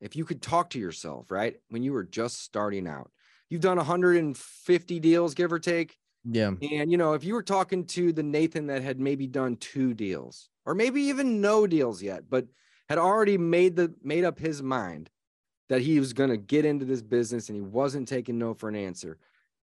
if 0.00 0.14
you 0.16 0.24
could 0.24 0.42
talk 0.42 0.70
to 0.70 0.78
yourself, 0.78 1.30
right? 1.30 1.56
When 1.70 1.82
you 1.82 1.92
were 1.92 2.04
just 2.04 2.42
starting 2.42 2.86
out? 2.86 3.10
You've 3.50 3.60
done 3.60 3.76
150 3.76 5.00
deals, 5.00 5.34
give 5.34 5.52
or 5.52 5.58
take. 5.58 5.96
Yeah. 6.24 6.52
And, 6.60 6.90
you 6.90 6.96
know, 6.96 7.14
if 7.14 7.24
you 7.24 7.34
were 7.34 7.42
talking 7.42 7.84
to 7.86 8.12
the 8.12 8.22
Nathan 8.22 8.66
that 8.68 8.82
had 8.82 9.00
maybe 9.00 9.26
done 9.26 9.56
two 9.56 9.94
deals 9.94 10.48
or 10.64 10.74
maybe 10.74 11.02
even 11.02 11.40
no 11.40 11.66
deals 11.66 12.02
yet, 12.02 12.24
but 12.30 12.46
had 12.88 12.98
already 12.98 13.38
made 13.38 13.76
the 13.76 13.94
made 14.02 14.24
up 14.24 14.38
his 14.38 14.62
mind 14.62 15.10
that 15.68 15.80
he 15.80 15.98
was 15.98 16.12
going 16.12 16.30
to 16.30 16.36
get 16.36 16.64
into 16.64 16.84
this 16.84 17.02
business 17.02 17.48
and 17.48 17.56
he 17.56 17.62
wasn't 17.62 18.08
taking 18.08 18.38
no 18.38 18.52
for 18.52 18.68
an 18.68 18.74
answer. 18.74 19.18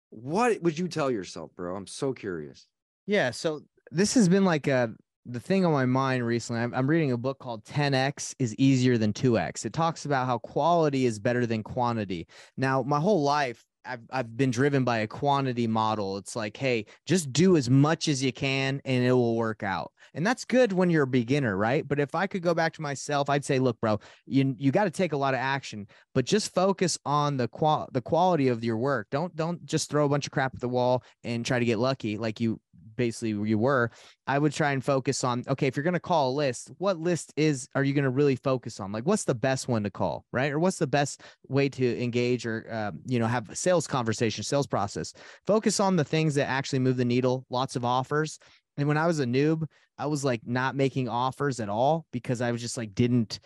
What 0.10 0.62
would 0.62 0.78
you 0.78 0.88
tell 0.88 1.12
yourself, 1.12 1.52
bro? 1.56 1.76
I'm 1.76 1.88
so 1.88 2.12
curious. 2.12 2.68
Yeah. 3.06 3.32
So 3.32 3.62
this 3.92 4.14
has 4.16 4.28
been 4.28 4.44
like 4.44 4.68
a 4.68 4.94
the 5.26 5.40
thing 5.40 5.66
on 5.66 5.72
my 5.72 5.86
mind 5.86 6.26
recently. 6.26 6.62
I'm, 6.62 6.74
I'm 6.74 6.90
reading 6.90 7.12
a 7.12 7.18
book 7.18 7.40
called 7.40 7.64
10x 7.66 8.36
is 8.40 8.56
easier 8.56 8.98
than 8.98 9.14
2x. 9.14 9.66
It 9.66 9.74
talks 9.74 10.06
about 10.06 10.26
how 10.26 10.40
quality 10.40 11.06
is 11.06 11.20
better 11.20 11.46
than 11.46 11.62
quantity. 11.62 12.28
Now, 12.58 12.82
my 12.82 13.00
whole 13.00 13.22
life, 13.22 13.64
I've, 13.86 14.02
I've 14.12 14.38
been 14.38 14.52
driven 14.52 14.84
by 14.84 15.00
a 15.00 15.08
quantity 15.08 15.68
model. 15.68 16.18
It's 16.18 16.36
like, 16.36 16.58
hey, 16.58 16.86
just 17.06 17.32
do 17.34 17.58
as 17.58 17.70
much 17.70 18.08
as 18.08 18.24
you 18.24 18.32
can 18.32 18.82
and 18.86 19.04
it 19.04 19.12
will 19.12 19.36
work 19.36 19.64
out. 19.64 19.92
And 20.14 20.28
that's 20.28 20.44
good 20.44 20.74
when 20.74 20.90
you're 20.90 21.04
a 21.04 21.08
beginner, 21.08 21.56
right? 21.56 21.88
But 21.88 22.00
if 22.00 22.16
I 22.16 22.28
could 22.28 22.42
go 22.42 22.54
back 22.54 22.74
to 22.74 22.82
myself, 22.82 23.30
I'd 23.30 23.46
say, 23.46 23.60
look, 23.60 23.80
bro, 23.80 24.00
you 24.26 24.56
you 24.58 24.72
got 24.72 24.84
to 24.84 24.90
take 24.90 25.14
a 25.14 25.18
lot 25.18 25.34
of 25.34 25.40
action, 25.40 25.88
but 26.14 26.26
just 26.26 26.54
focus 26.54 26.98
on 27.06 27.38
the 27.38 27.48
qual 27.48 27.88
the 27.94 28.02
quality 28.02 28.50
of 28.50 28.64
your 28.64 28.78
work. 28.78 29.08
Don't 29.10 29.34
don't 29.36 29.66
just 29.66 29.90
throw 29.90 30.06
a 30.06 30.10
bunch 30.10 30.26
of 30.26 30.32
crap 30.32 30.54
at 30.54 30.60
the 30.60 30.68
wall 30.68 31.04
and 31.24 31.46
try 31.46 31.60
to 31.60 31.66
get 31.66 31.80
lucky 31.80 32.18
like 32.18 32.42
you 32.42 32.60
basically 32.96 33.34
where 33.34 33.48
you 33.48 33.58
were, 33.58 33.92
I 34.28 34.40
would 34.40 34.54
try 34.54 34.72
and 34.72 34.84
focus 34.84 35.24
on 35.24 35.44
okay, 35.48 35.68
if 35.68 35.76
you're 35.76 35.84
going 35.84 35.94
to 35.94 36.00
call 36.00 36.32
a 36.32 36.36
list, 36.36 36.72
what 36.78 37.00
list 37.00 37.34
is 37.36 37.68
are 37.76 37.84
you 37.84 37.94
going 37.94 38.04
to 38.04 38.10
really 38.10 38.36
focus 38.36 38.80
on? 38.80 38.92
Like, 38.92 39.06
what's 39.06 39.24
the 39.24 39.36
best 39.36 39.68
one 39.68 39.84
to 39.84 39.90
call, 39.90 40.26
right? 40.32 40.52
Or 40.52 40.60
what's 40.60 40.78
the 40.78 40.88
best 40.88 41.22
way 41.48 41.70
to 41.70 42.02
engage 42.04 42.46
or 42.46 42.66
uh, 42.72 42.92
you 43.06 43.20
know 43.20 43.28
have 43.28 43.50
a 43.50 43.56
sales 43.56 43.88
conversation, 43.88 44.44
sales 44.44 44.68
process? 44.68 45.14
Focus 45.48 45.80
on 45.80 45.96
the 45.96 46.04
things 46.04 46.36
that 46.36 46.50
actually 46.50 46.80
move 46.80 46.98
the 46.98 47.06
needle. 47.06 47.46
Lots 47.50 47.76
of 47.76 47.86
offers. 47.86 48.40
And 48.78 48.88
when 48.88 48.98
I 48.98 49.08
was 49.08 49.20
a 49.20 49.26
noob, 49.26 49.66
I 49.98 50.08
was 50.08 50.26
like 50.26 50.42
not 50.46 50.76
making 50.76 51.10
offers 51.10 51.60
at 51.60 51.70
all 51.70 52.06
because 52.12 52.42
I 52.42 52.52
was 52.52 52.62
just 52.62 52.78
like 52.78 52.96
didn't 52.96 53.40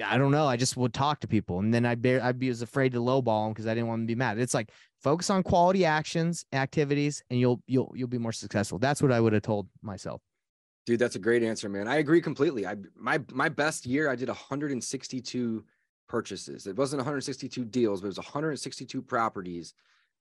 I 0.00 0.16
don't 0.16 0.30
know. 0.30 0.46
I 0.46 0.56
just 0.56 0.76
would 0.76 0.94
talk 0.94 1.20
to 1.20 1.28
people, 1.28 1.58
and 1.58 1.72
then 1.72 1.84
I'd 1.84 2.00
be 2.00 2.18
I'd 2.18 2.38
be 2.38 2.48
was 2.48 2.62
afraid 2.62 2.92
to 2.92 2.98
lowball 2.98 3.46
them 3.46 3.52
because 3.52 3.66
I 3.66 3.74
didn't 3.74 3.88
want 3.88 4.02
to 4.02 4.06
be 4.06 4.14
mad. 4.14 4.38
It's 4.38 4.54
like 4.54 4.70
focus 5.02 5.28
on 5.28 5.42
quality 5.42 5.84
actions, 5.84 6.46
activities, 6.52 7.22
and 7.28 7.38
you'll 7.38 7.62
you'll 7.66 7.92
you'll 7.94 8.08
be 8.08 8.18
more 8.18 8.32
successful. 8.32 8.78
That's 8.78 9.02
what 9.02 9.12
I 9.12 9.20
would 9.20 9.34
have 9.34 9.42
told 9.42 9.68
myself. 9.82 10.22
Dude, 10.86 10.98
that's 10.98 11.14
a 11.14 11.20
great 11.20 11.42
answer, 11.42 11.68
man. 11.68 11.88
I 11.88 11.96
agree 11.96 12.22
completely. 12.22 12.66
I 12.66 12.76
my 12.96 13.20
my 13.32 13.50
best 13.50 13.84
year, 13.84 14.08
I 14.08 14.16
did 14.16 14.28
162 14.28 15.64
purchases. 16.08 16.66
It 16.66 16.76
wasn't 16.76 17.00
162 17.00 17.64
deals, 17.66 18.00
but 18.00 18.06
it 18.06 18.08
was 18.08 18.18
162 18.18 19.02
properties 19.02 19.74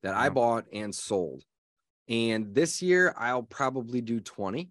that 0.03 0.15
I 0.15 0.27
bought 0.29 0.65
and 0.73 0.93
sold. 0.93 1.45
And 2.09 2.53
this 2.53 2.81
year, 2.81 3.13
I'll 3.17 3.43
probably 3.43 4.01
do 4.01 4.19
20. 4.19 4.69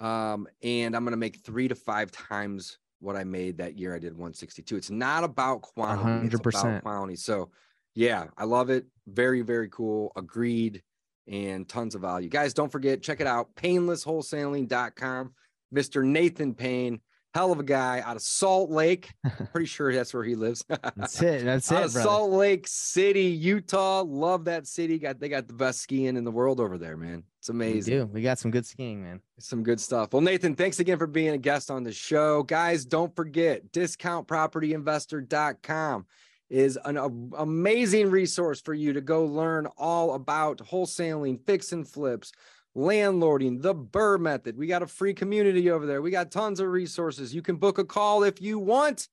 Um, 0.00 0.48
and 0.62 0.96
I'm 0.96 1.04
gonna 1.04 1.16
make 1.16 1.44
three 1.44 1.68
to 1.68 1.76
five 1.76 2.10
times 2.10 2.78
what 3.00 3.16
I 3.16 3.24
made 3.24 3.58
that 3.58 3.78
year. 3.78 3.94
I 3.94 3.98
did 3.98 4.12
162. 4.12 4.76
It's 4.76 4.90
not 4.90 5.24
about 5.24 5.62
quantity, 5.62 6.28
100%. 6.28 6.46
it's 6.46 6.60
about 6.60 6.82
quality. 6.82 7.16
So, 7.16 7.50
yeah, 7.94 8.26
I 8.36 8.44
love 8.44 8.70
it. 8.70 8.86
Very, 9.06 9.42
very 9.42 9.68
cool. 9.68 10.12
Agreed. 10.16 10.82
And 11.26 11.68
tons 11.68 11.94
of 11.94 12.00
value. 12.00 12.30
Guys, 12.30 12.54
don't 12.54 12.72
forget, 12.72 13.02
check 13.02 13.20
it 13.20 13.26
out. 13.26 13.54
Painlesswholesaling.com. 13.56 15.34
Mr. 15.74 16.02
Nathan 16.02 16.54
Payne, 16.54 17.00
hell 17.38 17.52
of 17.52 17.60
a 17.60 17.64
guy 17.64 18.02
out 18.04 18.16
of 18.16 18.22
Salt 18.22 18.68
Lake. 18.68 19.14
Pretty 19.52 19.66
sure 19.66 19.94
that's 19.94 20.12
where 20.12 20.24
he 20.24 20.34
lives. 20.34 20.64
that's 20.68 21.22
it. 21.22 21.44
That's 21.44 21.70
it. 21.70 21.90
Salt 21.90 22.32
Lake 22.32 22.66
City, 22.66 23.26
Utah. 23.26 24.02
Love 24.02 24.46
that 24.46 24.66
city. 24.66 24.98
Got 24.98 25.20
they 25.20 25.28
got 25.28 25.46
the 25.46 25.54
best 25.54 25.80
skiing 25.80 26.16
in 26.16 26.24
the 26.24 26.32
world 26.32 26.58
over 26.58 26.78
there, 26.78 26.96
man. 26.96 27.22
It's 27.38 27.48
amazing. 27.48 27.94
We 27.94 28.00
do. 28.00 28.06
We 28.06 28.22
got 28.22 28.40
some 28.40 28.50
good 28.50 28.66
skiing, 28.66 29.04
man. 29.04 29.20
Some 29.38 29.62
good 29.62 29.80
stuff. 29.80 30.12
Well, 30.12 30.22
Nathan, 30.22 30.56
thanks 30.56 30.80
again 30.80 30.98
for 30.98 31.06
being 31.06 31.30
a 31.30 31.38
guest 31.38 31.70
on 31.70 31.84
the 31.84 31.92
show. 31.92 32.42
Guys, 32.42 32.84
don't 32.84 33.14
forget 33.14 33.70
discountpropertyinvestor.com 33.70 36.06
is 36.50 36.76
an 36.84 36.96
a, 36.96 37.06
amazing 37.36 38.10
resource 38.10 38.60
for 38.60 38.74
you 38.74 38.92
to 38.94 39.00
go 39.00 39.24
learn 39.24 39.68
all 39.76 40.14
about 40.14 40.58
wholesaling, 40.58 41.38
fix 41.46 41.70
and 41.70 41.86
flips, 41.86 42.32
landlording, 42.78 43.60
the 43.60 43.74
BRRRR 43.74 44.20
method. 44.20 44.56
We 44.56 44.68
got 44.68 44.82
a 44.82 44.86
free 44.86 45.12
community 45.12 45.70
over 45.70 45.84
there. 45.84 46.00
We 46.00 46.10
got 46.10 46.30
tons 46.30 46.60
of 46.60 46.68
resources. 46.68 47.34
You 47.34 47.42
can 47.42 47.56
book 47.56 47.78
a 47.78 47.84
call 47.84 48.22
if 48.22 48.40
you 48.40 48.58
want. 48.58 49.08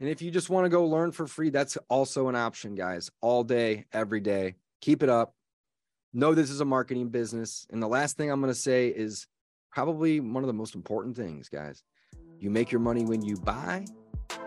And 0.00 0.08
if 0.08 0.20
you 0.20 0.30
just 0.30 0.50
want 0.50 0.66
to 0.66 0.68
go 0.68 0.84
learn 0.84 1.12
for 1.12 1.26
free, 1.26 1.50
that's 1.50 1.78
also 1.88 2.28
an 2.28 2.36
option, 2.36 2.74
guys, 2.74 3.10
all 3.22 3.44
day, 3.44 3.86
every 3.92 4.20
day. 4.20 4.56
Keep 4.80 5.02
it 5.02 5.08
up 5.08 5.36
know 6.16 6.34
this 6.34 6.50
is 6.50 6.60
a 6.60 6.64
marketing 6.64 7.08
business. 7.10 7.66
And 7.70 7.82
the 7.82 7.86
last 7.86 8.16
thing 8.16 8.30
I'm 8.30 8.40
going 8.40 8.52
to 8.52 8.58
say 8.58 8.88
is 8.88 9.26
probably 9.70 10.18
one 10.18 10.42
of 10.42 10.46
the 10.46 10.54
most 10.54 10.74
important 10.74 11.14
things, 11.14 11.48
guys. 11.48 11.84
You 12.38 12.50
make 12.50 12.72
your 12.72 12.80
money 12.80 13.04
when 13.04 13.22
you 13.22 13.36
buy, 13.36 13.86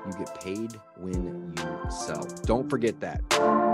you 0.05 0.11
get 0.13 0.41
paid 0.41 0.73
when 0.97 1.53
you 1.55 1.91
sell. 1.91 2.25
Don't 2.43 2.69
forget 2.69 2.99
that. 3.01 3.68